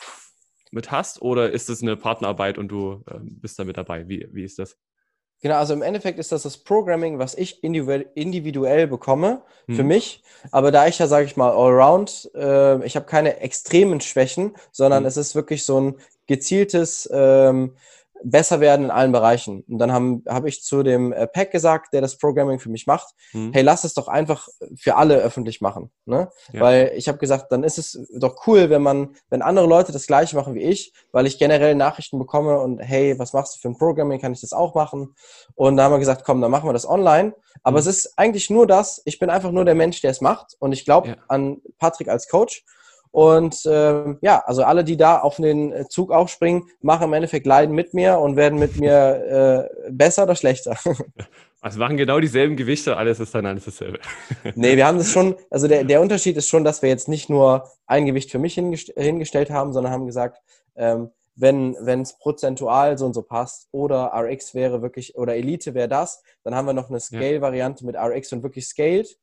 mit 0.71 0.90
hast, 0.90 1.23
oder 1.23 1.50
ist 1.50 1.69
das 1.69 1.83
eine 1.83 1.97
Partnerarbeit 1.97 2.59
und 2.59 2.69
du 2.69 3.02
ähm, 3.11 3.40
bist 3.40 3.59
da 3.59 3.64
mit 3.64 3.76
dabei? 3.76 4.09
Wie, 4.09 4.28
wie 4.33 4.45
ist 4.45 4.59
das? 4.59 4.78
Genau, 5.43 5.57
also 5.57 5.75
im 5.75 5.83
Endeffekt 5.83 6.19
ist 6.19 6.33
das 6.33 6.43
das 6.43 6.57
Programming, 6.57 7.19
was 7.19 7.35
ich 7.35 7.62
individuell, 7.62 8.87
bekomme 8.87 9.43
für 9.67 9.79
hm. 9.79 9.87
mich. 9.87 10.23
Aber 10.50 10.71
da 10.71 10.87
ich 10.87 10.99
ja, 10.99 11.07
sage 11.07 11.26
ich 11.26 11.37
mal, 11.37 11.50
allround, 11.50 12.31
äh, 12.35 12.85
ich 12.87 12.97
habe 12.97 13.07
keine 13.07 13.41
extremen 13.41 14.00
Schwächen, 14.00 14.57
sondern 14.73 15.00
hm. 15.00 15.07
es 15.07 15.17
ist 15.17 15.35
wirklich 15.35 15.64
so 15.64 15.81
ein 15.81 15.95
gezieltes 16.26 17.09
ähm, 17.12 17.76
besser 18.23 18.61
werden 18.61 18.87
in 18.87 18.90
allen 18.90 19.12
Bereichen. 19.12 19.64
Und 19.68 19.78
dann 19.78 19.92
habe 19.92 20.23
hab 20.26 20.47
ich 20.47 20.62
zu 20.62 20.83
dem 20.83 21.12
äh, 21.12 21.26
Pack 21.26 21.50
gesagt, 21.50 21.92
der 21.92 22.00
das 22.00 22.16
Programming 22.18 22.59
für 22.59 22.71
mich 22.71 22.87
macht, 22.87 23.14
mhm. 23.33 23.52
hey, 23.52 23.62
lass 23.62 23.85
es 23.85 23.94
doch 23.94 24.09
einfach 24.09 24.49
für 24.76 24.97
alle 24.97 25.16
öffentlich 25.16 25.61
machen. 25.61 25.90
Ne? 26.06 26.28
Ja. 26.52 26.61
Weil 26.61 26.92
ich 26.97 27.09
habe 27.09 27.18
gesagt, 27.18 27.52
dann 27.52 27.64
ist 27.64 27.78
es 27.78 27.99
doch 28.16 28.47
cool, 28.47 28.71
wenn 28.71 28.83
man, 28.83 29.14
wenn 29.28 29.42
andere 29.42 29.66
Leute 29.66 29.92
das 29.92 30.06
gleiche 30.06 30.37
machen 30.37 30.54
wie 30.54 30.62
ich, 30.62 30.92
weil 31.12 31.26
ich 31.26 31.38
generell 31.38 31.75
Nachrichten 31.75 32.18
bekomme 32.18 32.59
und 32.61 32.78
hey, 32.78 33.18
was 33.18 33.33
machst 33.33 33.56
du 33.56 33.61
für 33.61 33.68
ein 33.68 33.78
Programming, 33.78 34.21
kann 34.21 34.33
ich 34.33 34.40
das 34.40 34.52
auch 34.52 34.75
machen? 34.75 35.14
Und 35.54 35.76
da 35.76 35.85
haben 35.85 35.92
wir 35.92 35.99
gesagt, 35.99 36.25
komm, 36.25 36.40
dann 36.40 36.50
machen 36.50 36.68
wir 36.68 36.73
das 36.73 36.88
online. 36.88 37.35
Aber 37.62 37.76
mhm. 37.76 37.80
es 37.80 37.87
ist 37.87 38.18
eigentlich 38.18 38.50
nur 38.50 38.66
das, 38.66 39.02
ich 39.04 39.18
bin 39.18 39.30
einfach 39.30 39.50
nur 39.50 39.64
der 39.64 39.75
Mensch, 39.75 40.00
der 40.00 40.11
es 40.11 40.21
macht. 40.21 40.56
Und 40.59 40.73
ich 40.73 40.85
glaube 40.85 41.09
ja. 41.09 41.16
an 41.28 41.59
Patrick 41.78 42.09
als 42.09 42.28
Coach. 42.28 42.64
Und 43.14 43.64
äh, 43.64 44.16
ja, 44.23 44.42
also 44.44 44.64
alle, 44.64 44.83
die 44.83 44.97
da 44.97 45.21
auf 45.21 45.37
den 45.37 45.73
Zug 45.88 46.11
aufspringen, 46.11 46.64
machen 46.80 47.04
im 47.04 47.12
Endeffekt 47.12 47.47
Leiden 47.47 47.73
mit 47.73 47.94
mir 47.94 48.18
und 48.18 48.35
werden 48.35 48.59
mit 48.59 48.80
mir 48.80 49.71
äh, 49.87 49.90
besser 49.92 50.25
oder 50.25 50.35
schlechter. 50.35 50.76
Also 51.61 51.78
machen 51.78 51.97
genau 51.97 52.21
dieselben 52.21 52.56
Gewichte, 52.56 52.94
alles 52.99 53.21
ist 53.21 53.35
dann 53.35 53.47
alles 53.47 53.64
dasselbe. 53.64 53.99
nee, 54.54 54.76
wir 54.76 54.87
haben 54.87 54.99
das 54.99 55.11
schon, 55.11 55.35
also 55.49 55.66
der, 55.66 55.85
der 55.85 56.02
Unterschied 56.02 56.37
ist 56.37 56.47
schon, 56.47 56.62
dass 56.62 56.83
wir 56.83 56.90
jetzt 56.90 57.09
nicht 57.09 57.31
nur 57.31 57.70
ein 57.87 58.05
Gewicht 58.05 58.31
für 58.31 58.38
mich 58.38 58.53
hingest 58.53 58.92
hingestellt 58.94 59.48
haben, 59.48 59.72
sondern 59.72 59.90
haben 59.90 60.05
gesagt, 60.05 60.42
ähm, 60.77 61.09
wenn 61.37 61.74
es 62.03 62.18
prozentual 62.18 62.98
so 62.98 63.07
und 63.07 63.14
so 63.14 63.22
passt 63.22 63.68
oder 63.72 64.12
RX 64.14 64.55
wäre 64.55 64.83
wirklich, 64.83 65.16
oder 65.16 65.37
Elite 65.37 65.72
wäre 65.72 65.88
das, 65.88 66.22
dann 66.42 66.55
haben 66.55 66.66
wir 66.66 66.74
noch 66.74 66.90
eine 66.90 67.00
Scale-Variante 67.00 67.87
mit 67.87 67.96
RX 67.96 68.35
und 68.35 68.42
wirklich 68.42 68.66
scaled. 68.66 69.16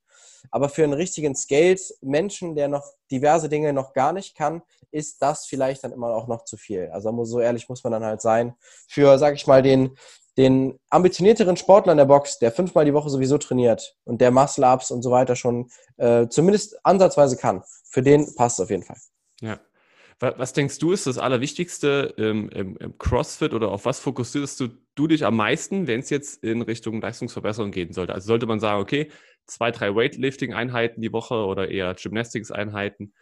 Aber 0.49 0.69
für 0.69 0.83
einen 0.83 0.93
richtigen 0.93 1.35
Scaled 1.35 1.81
Menschen, 2.01 2.55
der 2.55 2.67
noch 2.67 2.85
diverse 3.11 3.49
Dinge 3.49 3.73
noch 3.73 3.93
gar 3.93 4.13
nicht 4.13 4.35
kann, 4.35 4.61
ist 4.91 5.21
das 5.21 5.45
vielleicht 5.45 5.83
dann 5.83 5.91
immer 5.91 6.07
auch 6.07 6.27
noch 6.27 6.45
zu 6.45 6.57
viel. 6.57 6.89
Also 6.91 7.23
so 7.23 7.39
ehrlich 7.39 7.69
muss 7.69 7.83
man 7.83 7.93
dann 7.93 8.03
halt 8.03 8.21
sein. 8.21 8.55
Für, 8.87 9.17
sag 9.17 9.35
ich 9.35 9.47
mal, 9.47 9.61
den, 9.61 9.95
den 10.37 10.79
ambitionierteren 10.89 11.57
Sportler 11.57 11.91
in 11.93 11.97
der 11.97 12.05
Box, 12.05 12.39
der 12.39 12.51
fünfmal 12.51 12.85
die 12.85 12.93
Woche 12.93 13.09
sowieso 13.09 13.37
trainiert 13.37 13.95
und 14.03 14.21
der 14.21 14.31
Muscle-Ups 14.31 14.91
und 14.91 15.01
so 15.01 15.11
weiter 15.11 15.35
schon 15.35 15.69
äh, 15.97 16.27
zumindest 16.27 16.77
ansatzweise 16.85 17.37
kann, 17.37 17.63
für 17.89 18.01
den 18.01 18.33
passt 18.35 18.59
es 18.59 18.63
auf 18.63 18.69
jeden 18.69 18.83
Fall. 18.83 18.97
Ja. 19.41 19.59
Was 20.19 20.53
denkst 20.53 20.77
du, 20.77 20.91
ist 20.91 21.07
das 21.07 21.17
Allerwichtigste 21.17 22.13
im, 22.15 22.47
im, 22.49 22.77
im 22.77 22.97
CrossFit 22.99 23.55
oder 23.55 23.71
auf 23.71 23.85
was 23.85 23.99
fokussierst 23.99 24.59
du, 24.59 24.67
du 24.93 25.07
dich 25.07 25.25
am 25.25 25.35
meisten, 25.35 25.87
wenn 25.87 25.99
es 25.99 26.11
jetzt 26.11 26.43
in 26.43 26.61
Richtung 26.61 27.01
Leistungsverbesserung 27.01 27.71
gehen 27.71 27.91
sollte? 27.91 28.13
Also 28.13 28.27
sollte 28.27 28.45
man 28.45 28.59
sagen, 28.59 28.79
okay, 28.79 29.09
zwei, 29.51 29.71
drei 29.71 29.93
Weightlifting-Einheiten 29.93 31.01
die 31.01 31.13
Woche 31.13 31.35
oder 31.35 31.69
eher 31.69 31.93
Gymnastics-Einheiten. 31.93 33.13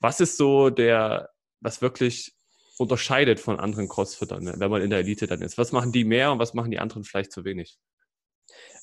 Was 0.00 0.20
ist 0.20 0.36
so 0.36 0.70
der, 0.70 1.30
was 1.60 1.80
wirklich 1.80 2.34
unterscheidet 2.78 3.40
von 3.40 3.60
anderen 3.60 3.88
Crossfittern, 3.88 4.58
wenn 4.58 4.70
man 4.70 4.82
in 4.82 4.90
der 4.90 4.98
Elite 5.00 5.26
dann 5.26 5.42
ist? 5.42 5.56
Was 5.56 5.72
machen 5.72 5.92
die 5.92 6.04
mehr 6.04 6.32
und 6.32 6.38
was 6.38 6.54
machen 6.54 6.70
die 6.70 6.80
anderen 6.80 7.04
vielleicht 7.04 7.32
zu 7.32 7.44
wenig? 7.44 7.78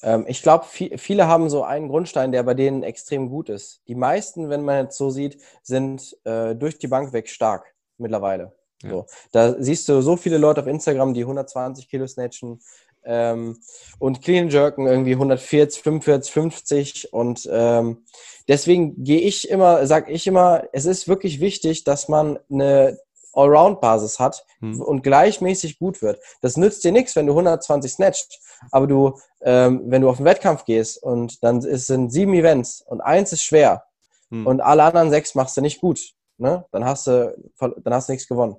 Ähm, 0.02 0.26
ich 0.28 0.42
glaube, 0.42 0.66
viele 0.66 1.28
haben 1.28 1.50
so 1.50 1.64
einen 1.64 1.90
Grundstein, 1.90 2.32
der 2.32 2.44
bei 2.44 2.54
denen 2.54 2.84
extrem 2.84 3.30
gut 3.30 3.50
ist. 3.50 3.82
Die 3.88 3.96
meisten, 3.96 4.50
wenn 4.50 4.64
man 4.64 4.86
jetzt 4.86 4.98
so 4.98 5.10
sieht, 5.10 5.42
sind 5.62 6.18
äh, 6.24 6.56
durch 6.56 6.80
die 6.80 6.88
Bank 6.88 7.14
weg 7.14 7.30
stark 7.30 7.76
mittlerweile. 7.98 8.56
Ja. 8.82 8.90
So. 8.90 9.06
Da 9.32 9.62
siehst 9.62 9.88
du 9.90 10.02
so 10.02 10.16
viele 10.16 10.38
Leute 10.38 10.62
auf 10.62 10.68
Instagram, 10.68 11.14
die 11.14 11.22
120 11.22 11.88
Kilo 11.88 12.08
snatchen, 12.08 12.60
ähm, 13.06 13.60
und 14.00 14.22
Clean 14.22 14.50
Jerken 14.50 14.88
irgendwie 14.88 15.14
140, 15.14 15.82
45, 15.82 16.32
50 16.32 17.14
und 17.14 17.50
ähm, 17.52 18.06
deswegen 18.48 19.04
gehe 19.04 19.22
ich 19.22 19.50
immer, 19.50 19.86
sage 19.88 20.12
ich 20.12 20.28
immer, 20.28 20.64
es 20.74 20.86
ist 20.86 21.08
wirklich 21.08 21.40
wichtig, 21.40 21.84
dass 21.84 22.08
man 22.08 22.40
eine 22.50 22.98
Allround-Basis 23.34 24.20
hat 24.20 24.46
hm. 24.60 24.82
und 24.82 25.04
gleichmäßig 25.04 25.80
gut 25.80 26.02
wird. 26.02 26.20
Das 26.42 26.58
nützt 26.58 26.84
dir 26.84 26.92
nichts, 26.92 27.16
wenn 27.16 27.28
du 27.28 27.34
120 27.34 27.92
snatcht, 27.92 28.40
aber 28.72 28.88
du, 28.88 29.20
ähm, 29.42 29.84
wenn 29.86 30.02
du 30.02 30.10
auf 30.10 30.18
den 30.18 30.26
Wettkampf 30.26 30.66
gehst 30.66 31.02
und 31.02 31.44
dann 31.44 31.60
es 31.60 31.88
sind 31.88 32.12
sieben 32.12 32.34
Events 32.34 32.82
und 32.82 33.02
eins 33.02 33.32
ist 33.32 33.44
schwer 33.44 33.84
hm. 34.30 34.46
und 34.46 34.62
alle 34.62 34.84
anderen 34.84 35.10
sechs 35.10 35.36
machst 35.36 35.58
du 35.58 35.62
nicht 35.62 35.82
gut, 35.82 36.00
ne? 36.38 36.66
dann 36.72 36.86
hast 36.86 37.08
du, 37.08 37.36
dann 37.60 37.94
hast 37.94 38.10
du 38.10 38.14
nichts 38.14 38.28
gewonnen. 38.28 38.58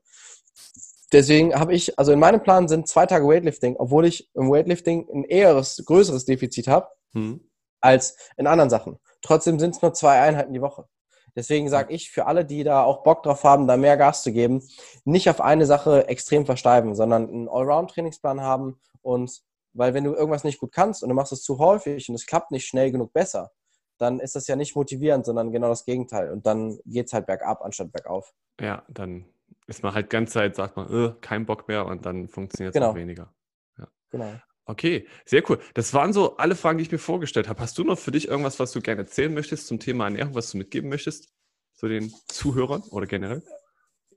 Deswegen 1.12 1.54
habe 1.54 1.74
ich, 1.74 1.98
also 1.98 2.12
in 2.12 2.18
meinem 2.18 2.42
Plan 2.42 2.68
sind 2.68 2.88
zwei 2.88 3.06
Tage 3.06 3.26
Weightlifting, 3.26 3.76
obwohl 3.76 4.06
ich 4.06 4.30
im 4.34 4.50
Weightlifting 4.50 5.08
ein 5.12 5.24
eheres, 5.24 5.82
größeres 5.84 6.24
Defizit 6.24 6.68
habe 6.68 6.88
hm. 7.12 7.40
als 7.80 8.16
in 8.36 8.46
anderen 8.46 8.70
Sachen. 8.70 8.98
Trotzdem 9.20 9.58
sind 9.58 9.74
es 9.74 9.82
nur 9.82 9.92
zwei 9.92 10.20
Einheiten 10.20 10.52
die 10.52 10.62
Woche. 10.62 10.86
Deswegen 11.34 11.68
sage 11.68 11.94
ich 11.94 12.10
für 12.10 12.26
alle, 12.26 12.44
die 12.44 12.64
da 12.64 12.82
auch 12.82 13.02
Bock 13.02 13.22
drauf 13.22 13.44
haben, 13.44 13.66
da 13.66 13.76
mehr 13.76 13.96
Gas 13.96 14.22
zu 14.22 14.32
geben, 14.32 14.62
nicht 15.04 15.30
auf 15.30 15.40
eine 15.40 15.66
Sache 15.66 16.08
extrem 16.08 16.44
versteifen, 16.44 16.94
sondern 16.94 17.28
einen 17.28 17.48
Allround-Trainingsplan 17.48 18.40
haben 18.40 18.80
und 19.00 19.42
weil 19.74 19.94
wenn 19.94 20.04
du 20.04 20.14
irgendwas 20.14 20.44
nicht 20.44 20.60
gut 20.60 20.72
kannst 20.72 21.02
und 21.02 21.08
du 21.08 21.14
machst 21.14 21.32
es 21.32 21.42
zu 21.42 21.58
häufig 21.58 22.08
und 22.08 22.14
es 22.14 22.26
klappt 22.26 22.50
nicht 22.50 22.66
schnell 22.66 22.92
genug 22.92 23.12
besser, 23.12 23.52
dann 23.98 24.20
ist 24.20 24.36
das 24.36 24.46
ja 24.46 24.56
nicht 24.56 24.76
motivierend, 24.76 25.24
sondern 25.24 25.52
genau 25.52 25.68
das 25.68 25.84
Gegenteil. 25.84 26.30
Und 26.30 26.44
dann 26.46 26.78
geht 26.84 27.06
es 27.06 27.12
halt 27.12 27.26
bergab 27.26 27.62
anstatt 27.62 27.92
bergauf. 27.92 28.34
Ja, 28.60 28.82
dann 28.88 29.26
ist 29.72 29.82
man 29.82 29.94
halt 29.94 30.10
ganz 30.10 30.32
Zeit, 30.32 30.54
sagt 30.54 30.76
man, 30.76 30.92
äh, 30.92 31.14
kein 31.20 31.46
Bock 31.46 31.66
mehr 31.66 31.86
und 31.86 32.04
dann 32.04 32.28
funktioniert 32.28 32.74
es 32.74 32.80
genau. 32.80 32.94
weniger. 32.94 33.34
Ja. 33.78 33.88
Genau. 34.10 34.34
Okay, 34.64 35.08
sehr 35.24 35.48
cool. 35.50 35.58
Das 35.74 35.92
waren 35.92 36.12
so 36.12 36.36
alle 36.36 36.54
Fragen, 36.54 36.78
die 36.78 36.84
ich 36.84 36.92
mir 36.92 36.98
vorgestellt 36.98 37.48
habe. 37.48 37.60
Hast 37.60 37.76
du 37.78 37.84
noch 37.84 37.98
für 37.98 38.12
dich 38.12 38.28
irgendwas, 38.28 38.60
was 38.60 38.70
du 38.72 38.80
gerne 38.80 39.00
erzählen 39.00 39.32
möchtest 39.32 39.66
zum 39.66 39.80
Thema 39.80 40.04
Ernährung, 40.04 40.34
was 40.34 40.50
du 40.50 40.58
mitgeben 40.58 40.88
möchtest 40.88 41.32
zu 41.74 41.88
den 41.88 42.12
Zuhörern 42.28 42.82
oder 42.90 43.06
generell? 43.06 43.42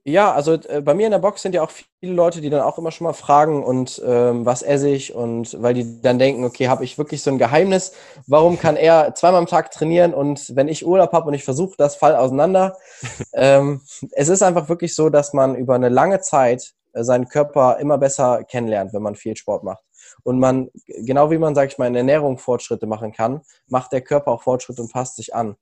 Ja, 0.08 0.32
also 0.32 0.52
äh, 0.52 0.82
bei 0.82 0.94
mir 0.94 1.06
in 1.06 1.10
der 1.10 1.18
Box 1.18 1.42
sind 1.42 1.52
ja 1.52 1.64
auch 1.64 1.70
viele 1.70 2.12
Leute, 2.12 2.40
die 2.40 2.48
dann 2.48 2.60
auch 2.60 2.78
immer 2.78 2.92
schon 2.92 3.06
mal 3.08 3.12
fragen 3.12 3.64
und 3.64 4.00
ähm, 4.06 4.46
was 4.46 4.62
esse 4.62 4.88
ich 4.88 5.12
und 5.12 5.60
weil 5.60 5.74
die 5.74 6.00
dann 6.00 6.20
denken, 6.20 6.44
okay, 6.44 6.68
habe 6.68 6.84
ich 6.84 6.96
wirklich 6.96 7.22
so 7.22 7.30
ein 7.32 7.38
Geheimnis? 7.38 7.90
Warum 8.28 8.56
kann 8.56 8.76
er 8.76 9.16
zweimal 9.16 9.40
am 9.40 9.48
Tag 9.48 9.72
trainieren 9.72 10.14
und 10.14 10.54
wenn 10.54 10.68
ich 10.68 10.86
Urlaub 10.86 11.10
habe 11.12 11.26
und 11.26 11.34
ich 11.34 11.42
versuche 11.42 11.74
das, 11.76 11.96
fall 11.96 12.14
auseinander? 12.14 12.76
ähm, 13.32 13.80
es 14.12 14.28
ist 14.28 14.44
einfach 14.44 14.68
wirklich 14.68 14.94
so, 14.94 15.08
dass 15.08 15.32
man 15.32 15.56
über 15.56 15.74
eine 15.74 15.88
lange 15.88 16.20
Zeit 16.20 16.74
äh, 16.92 17.02
seinen 17.02 17.26
Körper 17.28 17.78
immer 17.80 17.98
besser 17.98 18.44
kennenlernt, 18.44 18.94
wenn 18.94 19.02
man 19.02 19.16
viel 19.16 19.36
Sport 19.36 19.64
macht. 19.64 19.82
Und 20.22 20.38
man, 20.38 20.70
genau 20.86 21.32
wie 21.32 21.38
man, 21.38 21.56
sag 21.56 21.68
ich 21.68 21.78
mal, 21.78 21.88
in 21.88 21.96
Ernährung 21.96 22.38
Fortschritte 22.38 22.86
machen 22.86 23.10
kann, 23.12 23.40
macht 23.66 23.90
der 23.90 24.02
Körper 24.02 24.30
auch 24.30 24.42
Fortschritte 24.42 24.82
und 24.82 24.92
passt 24.92 25.16
sich 25.16 25.34
an. 25.34 25.56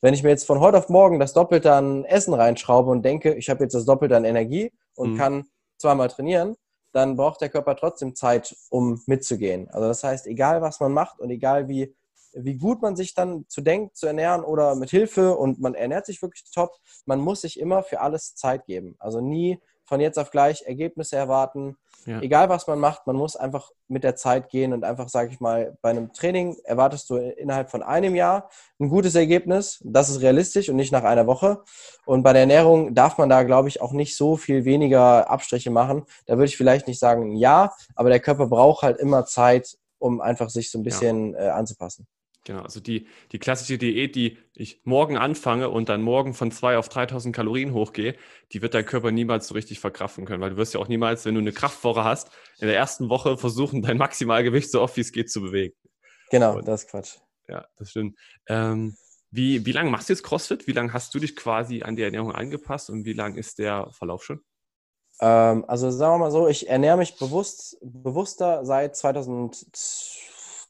Wenn 0.00 0.14
ich 0.14 0.22
mir 0.22 0.28
jetzt 0.28 0.46
von 0.46 0.60
heute 0.60 0.78
auf 0.78 0.88
morgen 0.88 1.18
das 1.18 1.32
Doppelte 1.32 1.72
an 1.72 2.04
Essen 2.04 2.32
reinschraube 2.32 2.90
und 2.90 3.02
denke, 3.02 3.34
ich 3.34 3.50
habe 3.50 3.64
jetzt 3.64 3.74
das 3.74 3.84
Doppelte 3.84 4.16
an 4.16 4.24
Energie 4.24 4.72
und 4.94 5.14
mhm. 5.14 5.16
kann 5.16 5.44
zweimal 5.76 6.08
trainieren, 6.08 6.56
dann 6.92 7.16
braucht 7.16 7.40
der 7.40 7.48
Körper 7.48 7.74
trotzdem 7.74 8.14
Zeit, 8.14 8.56
um 8.70 9.02
mitzugehen. 9.06 9.68
Also 9.70 9.88
das 9.88 10.04
heißt, 10.04 10.26
egal 10.28 10.62
was 10.62 10.78
man 10.78 10.92
macht 10.92 11.18
und 11.18 11.30
egal 11.30 11.68
wie, 11.68 11.94
wie 12.32 12.56
gut 12.56 12.80
man 12.80 12.94
sich 12.94 13.14
dann 13.14 13.44
zu 13.48 13.60
denkt, 13.60 13.96
zu 13.96 14.06
ernähren 14.06 14.44
oder 14.44 14.76
mit 14.76 14.90
Hilfe 14.90 15.36
und 15.36 15.60
man 15.60 15.74
ernährt 15.74 16.06
sich 16.06 16.22
wirklich 16.22 16.44
top, 16.52 16.70
man 17.04 17.18
muss 17.18 17.40
sich 17.40 17.58
immer 17.58 17.82
für 17.82 18.00
alles 18.00 18.36
Zeit 18.36 18.66
geben. 18.66 18.94
Also 19.00 19.20
nie 19.20 19.58
von 19.88 20.00
jetzt 20.00 20.18
auf 20.18 20.30
gleich 20.30 20.62
Ergebnisse 20.66 21.16
erwarten. 21.16 21.76
Ja. 22.04 22.20
Egal 22.20 22.48
was 22.48 22.66
man 22.66 22.78
macht, 22.78 23.06
man 23.06 23.16
muss 23.16 23.36
einfach 23.36 23.70
mit 23.88 24.04
der 24.04 24.16
Zeit 24.16 24.50
gehen 24.50 24.72
und 24.72 24.84
einfach, 24.84 25.08
sage 25.08 25.30
ich 25.32 25.40
mal, 25.40 25.76
bei 25.80 25.90
einem 25.90 26.12
Training 26.12 26.56
erwartest 26.64 27.08
du 27.10 27.16
innerhalb 27.16 27.70
von 27.70 27.82
einem 27.82 28.14
Jahr 28.14 28.50
ein 28.78 28.90
gutes 28.90 29.14
Ergebnis. 29.14 29.80
Das 29.82 30.10
ist 30.10 30.20
realistisch 30.20 30.68
und 30.68 30.76
nicht 30.76 30.92
nach 30.92 31.04
einer 31.04 31.26
Woche. 31.26 31.62
Und 32.04 32.22
bei 32.22 32.32
der 32.32 32.42
Ernährung 32.42 32.94
darf 32.94 33.18
man 33.18 33.28
da, 33.28 33.42
glaube 33.42 33.68
ich, 33.68 33.80
auch 33.80 33.92
nicht 33.92 34.16
so 34.16 34.36
viel 34.36 34.64
weniger 34.64 35.30
Abstriche 35.30 35.70
machen. 35.70 36.04
Da 36.26 36.34
würde 36.34 36.46
ich 36.46 36.56
vielleicht 36.56 36.86
nicht 36.86 36.98
sagen 36.98 37.34
ja, 37.34 37.72
aber 37.94 38.10
der 38.10 38.20
Körper 38.20 38.46
braucht 38.46 38.82
halt 38.82 38.98
immer 38.98 39.24
Zeit, 39.24 39.76
um 39.98 40.20
einfach 40.20 40.50
sich 40.50 40.70
so 40.70 40.78
ein 40.78 40.84
bisschen 40.84 41.32
ja. 41.32 41.40
äh, 41.40 41.48
anzupassen. 41.48 42.06
Genau, 42.48 42.62
also 42.62 42.80
die, 42.80 43.06
die 43.30 43.38
klassische 43.38 43.76
Diät, 43.76 44.16
die 44.16 44.38
ich 44.54 44.80
morgen 44.84 45.18
anfange 45.18 45.68
und 45.68 45.90
dann 45.90 46.00
morgen 46.00 46.32
von 46.32 46.50
2 46.50 46.78
auf 46.78 46.88
3000 46.88 47.36
Kalorien 47.36 47.74
hochgehe, 47.74 48.16
die 48.52 48.62
wird 48.62 48.72
dein 48.72 48.86
Körper 48.86 49.10
niemals 49.10 49.48
so 49.48 49.54
richtig 49.54 49.80
verkraften 49.80 50.24
können, 50.24 50.40
weil 50.40 50.48
du 50.48 50.56
wirst 50.56 50.72
ja 50.72 50.80
auch 50.80 50.88
niemals, 50.88 51.26
wenn 51.26 51.34
du 51.34 51.42
eine 51.42 51.52
Kraftwoche 51.52 52.04
hast, 52.04 52.30
in 52.58 52.68
der 52.68 52.74
ersten 52.74 53.10
Woche 53.10 53.36
versuchen, 53.36 53.82
dein 53.82 53.98
Maximalgewicht 53.98 54.70
so 54.70 54.80
oft 54.80 54.96
wie 54.96 55.02
es 55.02 55.12
geht 55.12 55.30
zu 55.30 55.42
bewegen. 55.42 55.74
Genau, 56.30 56.56
und, 56.56 56.66
das 56.66 56.84
ist 56.84 56.90
Quatsch. 56.90 57.16
Ja, 57.48 57.66
das 57.76 57.90
stimmt. 57.90 58.18
Ähm, 58.46 58.96
wie, 59.30 59.66
wie 59.66 59.72
lange 59.72 59.90
machst 59.90 60.08
du 60.08 60.14
jetzt 60.14 60.22
CrossFit? 60.22 60.66
Wie 60.66 60.72
lange 60.72 60.94
hast 60.94 61.14
du 61.14 61.18
dich 61.18 61.36
quasi 61.36 61.82
an 61.82 61.96
die 61.96 62.02
Ernährung 62.02 62.32
angepasst 62.32 62.88
und 62.88 63.04
wie 63.04 63.12
lang 63.12 63.34
ist 63.34 63.58
der 63.58 63.90
Verlauf 63.92 64.24
schon? 64.24 64.40
Ähm, 65.20 65.66
also 65.68 65.90
sagen 65.90 66.14
wir 66.14 66.18
mal 66.18 66.30
so, 66.30 66.48
ich 66.48 66.66
ernähre 66.66 66.96
mich 66.96 67.18
bewusst, 67.18 67.76
bewusster 67.82 68.64
seit 68.64 68.96
2012 68.96 70.17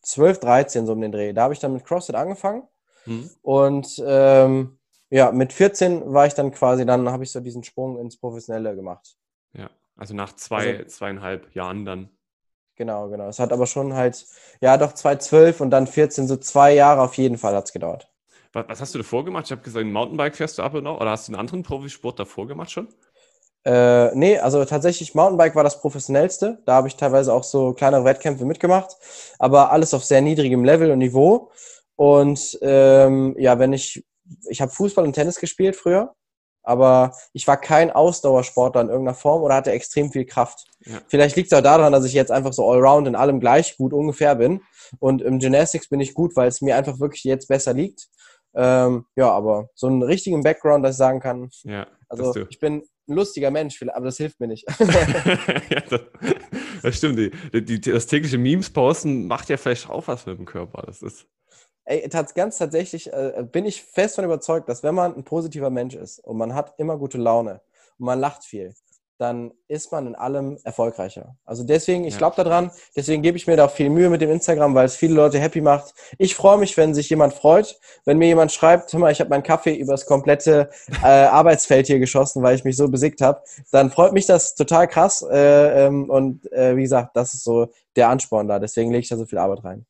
12, 0.09 0.40
13 0.40 0.87
so 0.87 0.92
um 0.92 1.01
den 1.01 1.12
Dreh. 1.12 1.33
Da 1.33 1.42
habe 1.42 1.55
ich 1.55 1.61
dann 1.61 1.75
mit 1.75 1.85
CrossFit 1.85 2.14
angefangen. 2.14 2.62
Mhm. 3.05 3.31
Und 3.42 4.03
ähm, 4.07 4.79
ja, 5.11 5.31
mit 5.33 5.53
14 5.53 6.12
war 6.12 6.27
ich 6.27 6.35
dann 6.35 6.51
quasi, 6.51 6.87
dann 6.87 7.11
habe 7.11 7.25
ich 7.25 7.31
so 7.31 7.40
diesen 7.40 7.62
Sprung 7.62 7.99
ins 7.99 8.18
Professionelle 8.18 8.75
gemacht. 8.75 9.16
Ja, 9.53 9.71
also 9.97 10.14
nach 10.14 10.35
zwei, 10.35 10.79
also, 10.79 10.85
zweieinhalb 10.85 11.55
Jahren 11.55 11.85
dann. 11.85 12.11
Genau, 12.77 13.09
genau. 13.09 13.29
Es 13.29 13.38
hat 13.38 13.53
aber 13.53 13.66
schon 13.66 13.94
halt, 13.94 14.25
ja, 14.61 14.77
doch 14.77 14.92
2012 14.92 15.61
und 15.61 15.71
dann 15.71 15.87
14, 15.87 16.27
so 16.27 16.37
zwei 16.37 16.75
Jahre 16.75 17.03
auf 17.03 17.14
jeden 17.14 17.37
Fall 17.37 17.55
hat 17.55 17.66
es 17.66 17.73
gedauert. 17.73 18.09
Was, 18.53 18.68
was, 18.68 18.81
hast 18.81 18.94
du 18.94 18.99
davor 18.99 19.25
gemacht? 19.25 19.47
Ich 19.47 19.53
habe 19.53 19.62
gesagt, 19.62 19.85
Mountainbike 19.87 20.37
fährst 20.37 20.59
du 20.59 20.62
ab 20.62 20.75
und 20.75 20.85
noch 20.85 21.01
oder 21.01 21.11
hast 21.11 21.29
du 21.29 21.33
einen 21.33 21.40
anderen 21.40 21.62
Profisport 21.62 22.18
davor 22.18 22.47
gemacht 22.47 22.71
schon? 22.71 22.88
Äh, 23.64 24.14
nee, 24.14 24.38
also 24.38 24.64
tatsächlich 24.64 25.14
Mountainbike 25.14 25.55
war 25.55 25.64
das 25.64 25.81
professionellste. 25.81 26.62
Da 26.64 26.75
habe 26.75 26.88
ich 26.88 26.97
teilweise 26.97 27.33
auch 27.33 27.44
so 27.44 27.73
kleinere 27.73 28.05
Wettkämpfe 28.05 28.44
mitgemacht, 28.44 28.97
aber 29.38 29.73
alles 29.73 29.94
auf 29.94 30.05
sehr 30.05 30.21
niedrigem 30.21 30.64
Level 30.64 30.90
und 30.90 30.99
Niveau. 30.99 31.51
Und 31.97 32.59
ähm, 32.62 33.35
ja, 33.38 33.59
wenn 33.59 33.73
ich, 33.73 34.05
ich 34.49 34.61
habe 34.61 34.71
Fußball 34.71 35.05
und 35.05 35.12
Tennis 35.12 35.40
gespielt 35.40 35.77
früher, 35.77 36.14
aber 36.62 37.12
ich 37.33 37.47
war 37.49 37.57
kein 37.57 37.90
Ausdauersportler 37.90 38.83
in 38.83 38.88
irgendeiner 38.88 39.16
Form 39.16 39.42
oder 39.42 39.55
hatte 39.55 39.73
extrem 39.73 40.12
viel 40.12 40.27
Kraft. 40.27 40.66
Ja. 40.85 40.99
Vielleicht 41.09 41.35
liegt 41.35 41.51
es 41.51 41.59
auch 41.59 41.62
daran, 41.62 41.92
dass 41.92 42.05
ich 42.05 42.12
jetzt 42.12 42.31
einfach 42.31 42.53
so 42.53 42.71
allround 42.71 43.09
in 43.09 43.16
allem 43.16 43.40
gleich 43.40 43.77
gut 43.79 43.92
ungefähr 43.92 44.35
bin. 44.35 44.61
Und 44.99 45.23
im 45.23 45.38
Gymnastics 45.38 45.88
bin 45.88 46.01
ich 46.01 46.14
gut, 46.14 46.37
weil 46.37 46.49
es 46.49 46.61
mir 46.61 46.77
einfach 46.77 47.01
wirklich 47.01 47.25
jetzt 47.25 47.49
besser 47.49 47.73
liegt. 47.73 48.09
Ähm, 48.55 49.07
ja, 49.16 49.31
aber 49.31 49.71
so 49.75 49.87
einen 49.87 50.03
richtigen 50.03 50.42
Background, 50.42 50.85
dass 50.85 50.92
ich 50.92 50.99
sagen 50.99 51.21
kann, 51.21 51.49
ja, 51.64 51.87
also 52.09 52.35
ich 52.49 52.59
bin 52.61 52.83
ein 53.09 53.14
lustiger 53.14 53.51
Mensch, 53.51 53.83
aber 53.83 54.07
das 54.07 54.16
hilft 54.16 54.40
mir 54.40 54.49
nicht. 54.49 54.66
ja, 55.71 55.81
das, 55.81 56.01
das, 56.83 56.97
stimmt. 56.97 57.18
Die, 57.18 57.64
die, 57.64 57.81
das 57.81 58.07
tägliche 58.07 58.38
Memes 58.38 58.71
posten 58.71 59.27
macht 59.27 59.49
ja 59.49 59.57
vielleicht 59.57 59.88
auch 59.88 60.07
was 60.09 60.27
mit 60.27 60.38
dem 60.38 60.47
Körper. 60.47 60.83
Das 60.87 61.03
ist. 61.03 61.27
Ey, 61.85 62.07
ganz 62.35 62.59
tatsächlich 62.59 63.11
äh, 63.12 63.47
bin 63.51 63.64
ich 63.64 63.83
fest 63.83 64.18
davon 64.18 64.27
überzeugt, 64.27 64.68
dass 64.68 64.83
wenn 64.83 64.94
man 64.94 65.16
ein 65.16 65.25
positiver 65.25 65.71
Mensch 65.71 65.94
ist 65.94 66.18
und 66.18 66.37
man 66.37 66.55
hat 66.55 66.75
immer 66.79 66.99
gute 66.99 67.16
Laune 67.16 67.62
und 67.99 68.07
man 68.07 68.21
lacht 68.21 68.44
viel, 68.44 68.75
dann 69.19 69.53
ist 69.67 69.91
man 69.91 70.07
in 70.07 70.15
allem 70.15 70.59
erfolgreicher. 70.63 71.37
Also 71.45 71.65
deswegen, 71.65 72.05
ich 72.05 72.15
ja. 72.15 72.19
glaube 72.19 72.37
daran, 72.37 72.71
deswegen 72.97 73.21
gebe 73.23 73.37
ich 73.37 73.49
mir 73.49 73.57
da 73.57 73.67
auch 73.67 73.71
viel 73.71 73.91
Mühe 73.91 74.09
mit 74.09 74.21
dem 74.21 74.31
Instagram, 74.31 74.75
weil 74.75 74.87
es 74.87 74.95
viele 74.95 75.15
Leute 75.15 75.41
happy 75.41 75.61
macht. 75.61 75.93
Ich 76.19 76.37
freue 76.37 76.57
mich, 76.57 76.77
wenn 76.77 76.95
sich 76.95 77.11
jemand 77.11 77.35
freut, 77.35 77.79
wenn 78.05 78.19
mir 78.19 78.29
jemand 78.29 78.53
schreibt, 78.53 78.93
hör 78.93 79.01
mal, 79.01 79.11
ich 79.11 79.21
habe 79.21 79.31
meinen 79.31 79.43
Kaffee 79.43 79.75
übers 79.75 80.07
komplette 80.07 80.71
äh, 81.03 81.07
Arbeitsfeld 81.07 81.89
hier 81.89 81.99
geschossen, 81.99 82.43
weil 82.45 82.55
ich 82.55 82.65
mich 82.65 82.77
so 82.77 82.89
besiegt 82.89 83.21
habe, 83.21 83.43
dann 83.73 83.91
freut 83.91 84.13
mich 84.13 84.27
das 84.27 84.55
total 84.55 84.87
krass. 84.87 85.23
Äh, 85.23 85.87
ähm, 85.87 86.09
und 86.09 86.51
äh, 86.53 86.77
wie 86.77 86.83
gesagt, 86.83 87.17
das 87.17 87.35
ist 87.35 87.43
so 87.43 87.73
der 87.97 88.09
Ansporn 88.11 88.47
da. 88.47 88.61
Deswegen 88.61 88.93
lege 88.93 89.03
ich 89.03 89.09
da 89.09 89.17
so 89.17 89.27
viel 89.27 89.39
Arbeit 89.39 89.65
rein. 89.65 89.87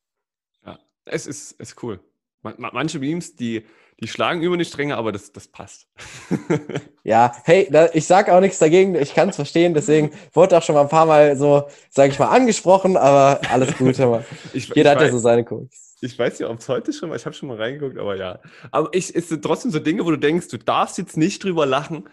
Ja, 0.65 0.79
es 1.05 1.27
ist, 1.27 1.51
ist 1.53 1.81
cool. 1.83 1.99
Manche 2.41 2.99
Memes, 2.99 3.35
die 3.35 3.65
die 4.01 4.07
schlagen 4.07 4.41
über 4.41 4.57
die 4.57 4.65
Stränge, 4.65 4.97
aber 4.97 5.11
das, 5.11 5.31
das 5.31 5.47
passt. 5.47 5.87
ja, 7.03 7.33
hey, 7.43 7.67
da, 7.69 7.89
ich 7.93 8.05
sage 8.05 8.33
auch 8.33 8.39
nichts 8.39 8.59
dagegen, 8.59 8.95
ich 8.95 9.13
kann 9.13 9.29
es 9.29 9.35
verstehen, 9.35 9.73
deswegen 9.73 10.11
wurde 10.33 10.57
auch 10.57 10.63
schon 10.63 10.75
mal 10.75 10.81
ein 10.81 10.89
paar 10.89 11.05
Mal 11.05 11.35
so, 11.35 11.67
sage 11.89 12.11
ich 12.11 12.19
mal, 12.19 12.29
angesprochen, 12.29 12.97
aber 12.97 13.41
alles 13.49 13.77
gut, 13.77 13.99
aber 13.99 14.23
ich, 14.53 14.69
jeder 14.69 14.91
ich 14.91 14.97
hat 14.97 15.05
ja 15.05 15.11
so 15.11 15.19
seine 15.19 15.43
Codes. 15.43 15.97
Ich 16.01 16.17
weiß 16.17 16.39
nicht, 16.39 16.47
ob 16.47 16.59
es 16.59 16.69
heute 16.69 16.93
schon 16.93 17.09
mal, 17.09 17.17
ich 17.17 17.25
habe 17.25 17.35
schon 17.35 17.49
mal 17.49 17.57
reingeguckt, 17.57 17.97
aber 17.97 18.15
ja. 18.15 18.39
Aber 18.71 18.89
ich, 18.93 19.13
es 19.13 19.27
sind 19.27 19.43
trotzdem 19.43 19.71
so 19.71 19.79
Dinge, 19.79 20.05
wo 20.05 20.11
du 20.11 20.17
denkst, 20.17 20.47
du 20.47 20.57
darfst 20.57 20.97
jetzt 20.97 21.17
nicht 21.17 21.43
drüber 21.43 21.65
lachen, 21.65 22.07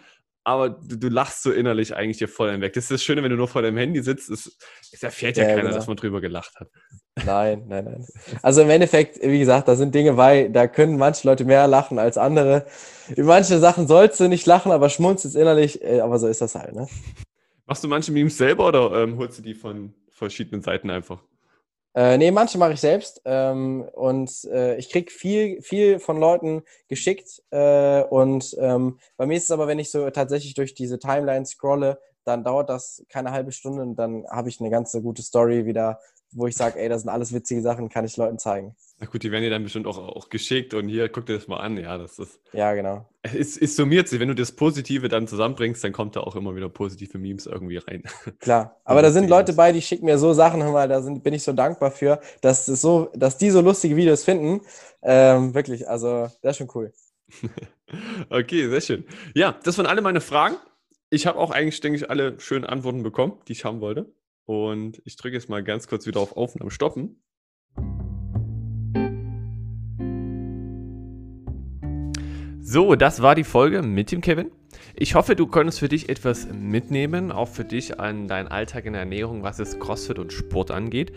aber 0.47 0.69
du, 0.69 0.95
du, 0.95 1.09
lachst 1.09 1.43
so 1.43 1.51
innerlich 1.51 1.93
eigentlich 1.93 2.19
dir 2.19 2.29
voll 2.29 2.51
hinweg. 2.51 2.71
Das 2.71 2.85
ist 2.85 2.91
das 2.91 3.03
Schöne, 3.03 3.21
wenn 3.21 3.31
du 3.31 3.35
nur 3.35 3.49
vor 3.49 3.61
deinem 3.61 3.75
Handy 3.75 4.01
sitzt, 4.01 4.29
es, 4.29 4.57
es 4.93 5.03
erfährt 5.03 5.35
ja, 5.35 5.43
ja 5.43 5.49
keiner, 5.49 5.63
genau. 5.63 5.75
dass 5.75 5.87
man 5.87 5.97
drüber 5.97 6.21
gelacht 6.21 6.55
hat. 6.55 6.69
Nein, 7.25 7.65
nein, 7.67 7.83
nein. 7.83 8.07
Also 8.41 8.61
im 8.61 8.69
Endeffekt, 8.69 9.21
wie 9.21 9.39
gesagt, 9.39 9.67
da 9.67 9.75
sind 9.75 9.93
Dinge 9.93 10.13
bei, 10.13 10.47
da 10.47 10.67
können 10.67 10.97
manche 10.97 11.27
Leute 11.27 11.43
mehr 11.43 11.67
lachen 11.67 11.99
als 11.99 12.17
andere. 12.17 12.65
In 13.13 13.25
manche 13.25 13.59
Sachen 13.59 13.89
sollst 13.89 14.21
du 14.21 14.29
nicht 14.29 14.45
lachen, 14.45 14.71
aber 14.71 14.87
schmunzelst 14.87 15.35
innerlich, 15.35 15.83
äh, 15.83 15.99
aber 15.99 16.17
so 16.17 16.27
ist 16.27 16.39
das 16.39 16.55
halt, 16.55 16.73
ne? 16.73 16.87
Machst 17.65 17.83
du 17.83 17.89
manche 17.89 18.13
Memes 18.13 18.37
selber 18.37 18.69
oder 18.69 19.03
ähm, 19.03 19.17
holst 19.17 19.39
du 19.39 19.41
die 19.41 19.53
von 19.53 19.93
verschiedenen 20.11 20.61
Seiten 20.61 20.89
einfach? 20.89 21.21
Äh, 21.97 22.19
nee, 22.19 22.29
manche 22.29 22.59
mache 22.59 22.73
ich 22.73 22.79
selbst 22.79 23.23
ähm, 23.25 23.81
und 23.93 24.43
äh, 24.51 24.75
ich 24.75 24.91
kriege 24.91 25.09
viel, 25.09 25.63
viel 25.63 25.97
von 25.97 26.19
Leuten 26.19 26.61
geschickt 26.87 27.41
äh, 27.49 28.03
und 28.03 28.55
ähm, 28.59 28.99
bei 29.17 29.25
mir 29.25 29.35
ist 29.35 29.45
es 29.45 29.51
aber, 29.51 29.65
wenn 29.65 29.79
ich 29.79 29.89
so 29.89 30.07
tatsächlich 30.11 30.53
durch 30.53 30.75
diese 30.75 30.99
Timeline 30.99 31.47
scrolle, 31.47 31.99
dann 32.23 32.43
dauert 32.43 32.69
das 32.69 33.03
keine 33.09 33.31
halbe 33.31 33.51
Stunde 33.51 33.81
und 33.81 33.95
dann 33.95 34.27
habe 34.29 34.47
ich 34.47 34.59
eine 34.59 34.69
ganze 34.69 35.01
gute 35.01 35.23
Story 35.23 35.65
wieder 35.65 35.99
wo 36.31 36.47
ich 36.47 36.55
sage, 36.55 36.79
ey, 36.79 36.89
das 36.89 37.01
sind 37.01 37.09
alles 37.09 37.33
witzige 37.33 37.61
Sachen, 37.61 37.89
kann 37.89 38.05
ich 38.05 38.17
Leuten 38.17 38.37
zeigen. 38.37 38.75
Na 38.99 39.05
gut, 39.05 39.21
die 39.21 39.31
werden 39.31 39.43
dir 39.43 39.51
dann 39.51 39.63
bestimmt 39.63 39.85
auch, 39.85 39.97
auch 39.97 40.29
geschickt 40.29 40.73
und 40.73 40.87
hier, 40.89 41.07
guck 41.07 41.27
dir 41.27 41.35
das 41.35 41.47
mal 41.47 41.57
an. 41.57 41.77
Ja, 41.77 41.97
das 41.97 42.17
ist. 42.17 42.39
Ja, 42.51 42.73
genau. 42.73 43.07
Es, 43.21 43.55
es 43.55 43.75
summiert 43.75 44.07
sich. 44.07 44.19
Wenn 44.19 44.29
du 44.29 44.33
das 44.33 44.51
Positive 44.51 45.07
dann 45.07 45.27
zusammenbringst, 45.27 45.83
dann 45.83 45.91
kommt 45.91 46.15
da 46.15 46.21
auch 46.21 46.35
immer 46.35 46.55
wieder 46.55 46.67
positive 46.69 47.17
Memes 47.19 47.45
irgendwie 47.45 47.77
rein. 47.77 48.03
Klar, 48.39 48.79
aber 48.83 49.03
da 49.03 49.11
sind 49.11 49.29
Leute 49.29 49.53
bei, 49.53 49.71
die 49.71 49.81
schicken 49.83 50.05
mir 50.05 50.17
so 50.17 50.33
Sachen, 50.33 50.59
mal, 50.71 50.87
da 50.87 51.01
sind, 51.01 51.23
bin 51.23 51.33
ich 51.33 51.43
so 51.43 51.53
dankbar 51.53 51.91
für, 51.91 52.19
dass, 52.41 52.67
es 52.67 52.81
so, 52.81 53.11
dass 53.13 53.37
die 53.37 53.51
so 53.51 53.61
lustige 53.61 53.95
Videos 53.95 54.23
finden. 54.23 54.61
Ähm, 55.03 55.53
wirklich, 55.53 55.87
also, 55.87 56.29
das 56.41 56.51
ist 56.51 56.57
schon 56.57 56.71
cool. 56.73 56.91
okay, 58.29 58.67
sehr 58.67 58.81
schön. 58.81 59.05
Ja, 59.35 59.57
das 59.63 59.77
waren 59.77 59.85
alle 59.85 60.01
meine 60.01 60.21
Fragen. 60.21 60.55
Ich 61.09 61.27
habe 61.27 61.37
auch 61.37 61.51
eigentlich, 61.51 61.79
denke 61.81 61.97
ich, 61.97 62.09
alle 62.09 62.39
schönen 62.39 62.65
Antworten 62.65 63.03
bekommen, 63.03 63.39
die 63.47 63.53
ich 63.53 63.63
haben 63.63 63.79
wollte. 63.79 64.11
Und 64.47 65.01
ich 65.03 65.17
drücke 65.17 65.35
jetzt 65.35 65.49
mal 65.49 65.61
ganz 65.61 65.87
kurz 65.87 66.07
wieder 66.07 66.21
auf 66.21 66.37
Aufnahme 66.37 66.71
stoppen. 66.71 67.21
So, 72.61 72.95
das 72.95 73.21
war 73.21 73.35
die 73.35 73.43
Folge 73.43 73.81
mit 73.81 74.11
dem 74.11 74.21
Kevin. 74.21 74.51
Ich 74.95 75.15
hoffe, 75.15 75.35
du 75.35 75.45
konntest 75.45 75.79
für 75.79 75.89
dich 75.89 76.09
etwas 76.09 76.47
mitnehmen, 76.51 77.31
auch 77.31 77.47
für 77.47 77.63
dich 77.63 77.99
an 77.99 78.27
deinen 78.27 78.47
Alltag 78.47 78.85
in 78.85 78.93
der 78.93 79.01
Ernährung, 79.01 79.43
was 79.43 79.59
es 79.59 79.79
CrossFit 79.79 80.17
und 80.17 80.33
Sport 80.33 80.71
angeht. 80.71 81.11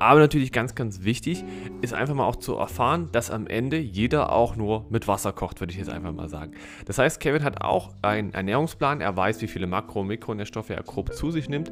Aber 0.00 0.18
natürlich 0.18 0.50
ganz, 0.50 0.74
ganz 0.74 1.04
wichtig 1.04 1.44
ist 1.80 1.94
einfach 1.94 2.14
mal 2.14 2.26
auch 2.26 2.34
zu 2.34 2.56
erfahren, 2.56 3.08
dass 3.12 3.30
am 3.30 3.46
Ende 3.46 3.78
jeder 3.78 4.32
auch 4.32 4.56
nur 4.56 4.86
mit 4.90 5.06
Wasser 5.06 5.32
kocht, 5.32 5.60
würde 5.60 5.72
ich 5.72 5.78
jetzt 5.78 5.90
einfach 5.90 6.12
mal 6.12 6.28
sagen. 6.28 6.54
Das 6.86 6.98
heißt, 6.98 7.20
Kevin 7.20 7.44
hat 7.44 7.60
auch 7.60 7.90
einen 8.02 8.34
Ernährungsplan, 8.34 9.00
er 9.00 9.16
weiß, 9.16 9.40
wie 9.42 9.46
viele 9.46 9.68
Makro- 9.68 10.00
und 10.00 10.08
Mikronährstoffe 10.08 10.70
er 10.70 10.82
grob 10.82 11.14
zu 11.14 11.30
sich 11.30 11.48
nimmt 11.48 11.70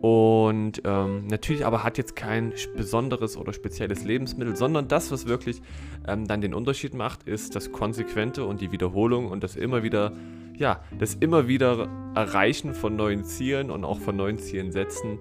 und 0.00 0.82
ähm, 0.84 1.26
natürlich 1.26 1.66
aber 1.66 1.82
hat 1.82 1.98
jetzt 1.98 2.14
kein 2.14 2.52
besonderes 2.76 3.36
oder 3.36 3.52
spezielles 3.52 4.04
Lebensmittel, 4.04 4.54
sondern 4.54 4.86
das, 4.86 5.10
was 5.10 5.26
wirklich 5.26 5.60
ähm, 6.06 6.28
dann 6.28 6.40
den 6.40 6.54
Unterschied 6.54 6.94
macht, 6.94 7.24
ist 7.24 7.56
das 7.56 7.72
Konsequente 7.72 8.44
und 8.44 8.60
die 8.60 8.70
Wiederholung 8.70 9.28
und 9.28 9.42
das 9.42 9.56
immer 9.56 9.82
wieder 9.82 10.12
ja, 10.56 10.82
das 10.98 11.14
immer 11.14 11.48
wieder 11.48 11.88
Erreichen 12.14 12.74
von 12.74 12.96
neuen 12.96 13.24
Zielen 13.24 13.70
und 13.70 13.84
auch 13.84 13.98
von 13.98 14.16
neuen 14.16 14.38
Zielen 14.38 14.72
setzen 14.72 15.18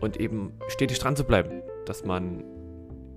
und 0.00 0.18
eben 0.18 0.52
stetig 0.68 0.98
dran 0.98 1.16
zu 1.16 1.24
bleiben, 1.24 1.62
dass 1.86 2.04
man 2.04 2.44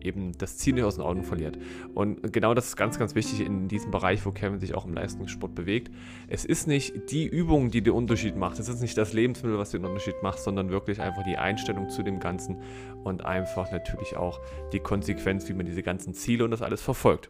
eben 0.02 0.38
das 0.38 0.58
Ziel 0.58 0.74
nicht 0.76 0.84
aus 0.84 0.96
den 0.96 1.04
Augen 1.04 1.24
verliert. 1.24 1.58
Und 1.94 2.32
genau 2.32 2.54
das 2.54 2.68
ist 2.68 2.76
ganz, 2.76 2.98
ganz 2.98 3.16
wichtig 3.16 3.42
in 3.42 3.68
diesem 3.68 3.92
Bereich, 3.92 4.26
wo 4.26 4.32
Kevin 4.32 4.60
sich 4.60 4.76
auch 4.76 4.86
im 4.86 4.94
Leistungssport 4.94 5.56
bewegt. 5.56 5.92
Es 6.28 6.46
ist 6.46 6.68
nicht 6.68 7.12
die 7.12 7.26
Übung, 7.26 7.72
die 7.72 7.82
den 7.82 7.94
Unterschied 7.94 8.36
macht. 8.36 8.60
Es 8.60 8.70
ist 8.70 8.82
nicht 8.82 8.98
das 8.98 9.14
Lebensmittel, 9.14 9.58
was 9.58 9.72
den 9.72 9.86
Unterschied 9.86 10.16
macht, 10.24 10.40
sondern 10.40 10.70
wirklich 10.70 11.02
einfach 11.02 11.24
die 11.24 11.38
Einstellung 11.38 11.90
zu 11.90 12.04
dem 12.04 12.20
Ganzen 12.20 12.58
und 13.04 13.26
einfach 13.26 13.72
natürlich 13.72 14.16
auch 14.16 14.40
die 14.72 14.80
Konsequenz, 14.80 15.50
wie 15.50 15.54
man 15.54 15.66
diese 15.66 15.84
ganzen 15.84 16.14
Ziele 16.14 16.46
und 16.46 16.52
das 16.52 16.62
alles 16.62 16.82
verfolgt. 16.82 17.30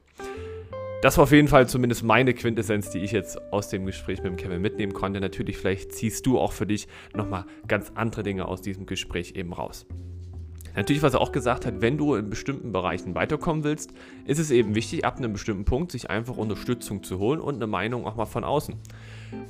Das 1.01 1.15
war 1.15 1.23
auf 1.23 1.31
jeden 1.31 1.47
Fall 1.47 1.65
zumindest 1.65 2.03
meine 2.03 2.33
Quintessenz, 2.33 2.89
die 2.89 2.99
ich 2.99 3.13
jetzt 3.13 3.39
aus 3.53 3.69
dem 3.69 3.85
Gespräch 3.85 4.21
mit 4.21 4.33
dem 4.33 4.35
Kevin 4.35 4.62
mitnehmen 4.62 4.91
konnte. 4.91 5.21
Natürlich, 5.21 5.57
vielleicht 5.57 5.93
ziehst 5.93 6.25
du 6.25 6.38
auch 6.38 6.51
für 6.51 6.67
dich 6.67 6.89
nochmal 7.15 7.45
ganz 7.69 7.93
andere 7.95 8.21
Dinge 8.21 8.45
aus 8.45 8.62
diesem 8.62 8.85
Gespräch 8.85 9.31
eben 9.35 9.53
raus. 9.53 9.85
Natürlich, 10.75 11.01
was 11.01 11.13
er 11.13 11.21
auch 11.21 11.31
gesagt 11.31 11.65
hat, 11.65 11.79
wenn 11.79 11.97
du 11.97 12.15
in 12.15 12.29
bestimmten 12.29 12.73
Bereichen 12.73 13.15
weiterkommen 13.15 13.63
willst, 13.63 13.93
ist 14.25 14.39
es 14.39 14.51
eben 14.51 14.75
wichtig, 14.75 15.05
ab 15.05 15.17
einem 15.17 15.31
bestimmten 15.31 15.63
Punkt 15.63 15.93
sich 15.93 16.09
einfach 16.09 16.35
Unterstützung 16.35 17.01
zu 17.01 17.17
holen 17.17 17.39
und 17.39 17.55
eine 17.55 17.67
Meinung 17.67 18.05
auch 18.05 18.17
mal 18.17 18.25
von 18.25 18.43
außen. 18.43 18.75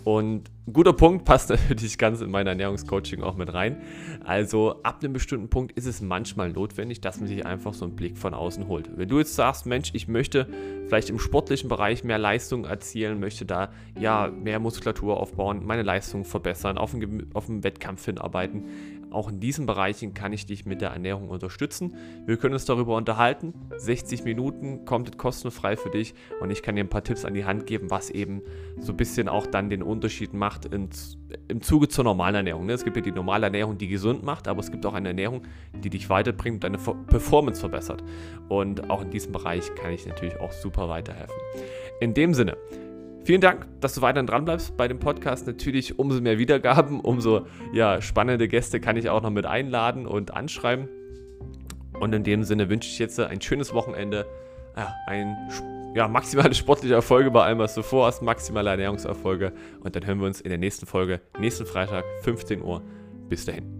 Und 0.03 0.49
ein 0.67 0.73
guter 0.73 0.93
Punkt 0.93 1.25
passt 1.25 1.49
natürlich 1.69 1.97
ganz 1.97 2.21
in 2.21 2.31
mein 2.31 2.47
Ernährungscoaching 2.47 3.21
auch 3.21 3.35
mit 3.35 3.53
rein. 3.53 3.77
Also 4.23 4.81
ab 4.83 4.99
einem 5.01 5.13
bestimmten 5.13 5.49
Punkt 5.49 5.71
ist 5.77 5.85
es 5.85 6.01
manchmal 6.01 6.49
notwendig, 6.49 7.01
dass 7.01 7.19
man 7.19 7.27
sich 7.27 7.45
einfach 7.45 7.73
so 7.73 7.85
einen 7.85 7.95
Blick 7.95 8.17
von 8.17 8.33
außen 8.33 8.67
holt. 8.67 8.89
Wenn 8.97 9.09
du 9.09 9.19
jetzt 9.19 9.35
sagst, 9.35 9.65
Mensch, 9.65 9.91
ich 9.93 10.07
möchte 10.07 10.47
vielleicht 10.87 11.09
im 11.09 11.19
sportlichen 11.19 11.69
Bereich 11.69 12.03
mehr 12.03 12.17
Leistung 12.17 12.65
erzielen, 12.65 13.19
möchte 13.19 13.45
da 13.45 13.69
ja 13.99 14.29
mehr 14.29 14.59
Muskulatur 14.59 15.19
aufbauen, 15.19 15.65
meine 15.65 15.83
Leistung 15.83 16.25
verbessern, 16.25 16.77
auf 16.77 16.93
einen, 16.93 17.63
Wettkampf 17.63 18.05
hinarbeiten, 18.05 18.65
auch 19.11 19.29
in 19.29 19.39
diesen 19.39 19.65
Bereichen 19.65 20.13
kann 20.13 20.33
ich 20.33 20.45
dich 20.45 20.65
mit 20.65 20.81
der 20.81 20.89
Ernährung 20.89 21.29
unterstützen. 21.29 21.95
Wir 22.25 22.37
können 22.37 22.53
uns 22.53 22.65
darüber 22.65 22.95
unterhalten. 22.95 23.53
60 23.77 24.23
Minuten 24.23 24.85
kommt 24.85 25.17
kostenfrei 25.17 25.75
für 25.75 25.89
dich 25.89 26.13
und 26.41 26.51
ich 26.51 26.61
kann 26.61 26.75
dir 26.75 26.83
ein 26.83 26.89
paar 26.89 27.03
Tipps 27.03 27.25
an 27.25 27.33
die 27.33 27.45
Hand 27.45 27.65
geben, 27.65 27.89
was 27.89 28.09
eben 28.09 28.41
so 28.79 28.93
ein 28.93 28.97
bisschen 28.97 29.27
auch 29.27 29.47
dann 29.47 29.69
den 29.69 29.83
Unterschied 29.83 30.33
macht 30.33 30.65
ins, 30.65 31.17
im 31.47 31.61
Zuge 31.61 31.87
zur 31.87 32.03
normalen 32.03 32.35
Ernährung. 32.35 32.65
Ne? 32.65 32.73
Es 32.73 32.83
gibt 32.83 32.95
ja 32.97 33.01
die 33.01 33.11
normale 33.11 33.47
Ernährung, 33.47 33.77
die 33.77 33.87
gesund 33.87 34.23
macht, 34.23 34.47
aber 34.47 34.59
es 34.59 34.71
gibt 34.71 34.85
auch 34.85 34.93
eine 34.93 35.09
Ernährung, 35.09 35.43
die 35.73 35.89
dich 35.89 36.09
weiterbringt 36.09 36.63
und 36.63 36.63
deine 36.63 36.77
Performance 36.77 37.59
verbessert. 37.59 38.03
Und 38.47 38.89
auch 38.89 39.01
in 39.01 39.09
diesem 39.09 39.31
Bereich 39.31 39.73
kann 39.75 39.93
ich 39.93 40.05
natürlich 40.05 40.39
auch 40.39 40.51
super 40.51 40.89
weiterhelfen. 40.89 41.35
In 41.99 42.13
dem 42.13 42.33
Sinne, 42.33 42.57
Vielen 43.23 43.41
Dank, 43.41 43.67
dass 43.81 43.95
du 43.95 44.01
weiterhin 44.01 44.27
dran 44.27 44.45
bleibst 44.45 44.75
bei 44.77 44.87
dem 44.87 44.99
Podcast. 44.99 45.45
Natürlich 45.45 45.99
umso 45.99 46.21
mehr 46.21 46.37
Wiedergaben, 46.37 46.99
umso 47.01 47.45
ja, 47.73 48.01
spannende 48.01 48.47
Gäste 48.47 48.79
kann 48.79 48.97
ich 48.97 49.09
auch 49.09 49.21
noch 49.21 49.29
mit 49.29 49.45
einladen 49.45 50.05
und 50.05 50.33
anschreiben. 50.33 50.87
Und 51.99 52.13
in 52.13 52.23
dem 52.23 52.43
Sinne 52.43 52.69
wünsche 52.69 52.89
ich 52.89 52.97
jetzt 52.99 53.19
ein 53.19 53.41
schönes 53.41 53.73
Wochenende, 53.73 54.25
ja, 54.75 54.95
ein 55.07 55.35
ja, 55.95 56.07
maximale 56.07 56.53
sportliche 56.53 56.93
Erfolge 56.93 57.31
bei 57.31 57.43
allem, 57.43 57.59
was 57.59 57.75
du 57.75 57.81
vorhast, 57.81 58.21
maximale 58.21 58.69
Ernährungserfolge. 58.69 59.53
Und 59.81 59.95
dann 59.95 60.05
hören 60.05 60.19
wir 60.19 60.27
uns 60.27 60.41
in 60.41 60.49
der 60.49 60.57
nächsten 60.57 60.85
Folge, 60.85 61.21
nächsten 61.39 61.65
Freitag, 61.65 62.05
15 62.21 62.61
Uhr. 62.61 62.81
Bis 63.27 63.45
dahin. 63.45 63.78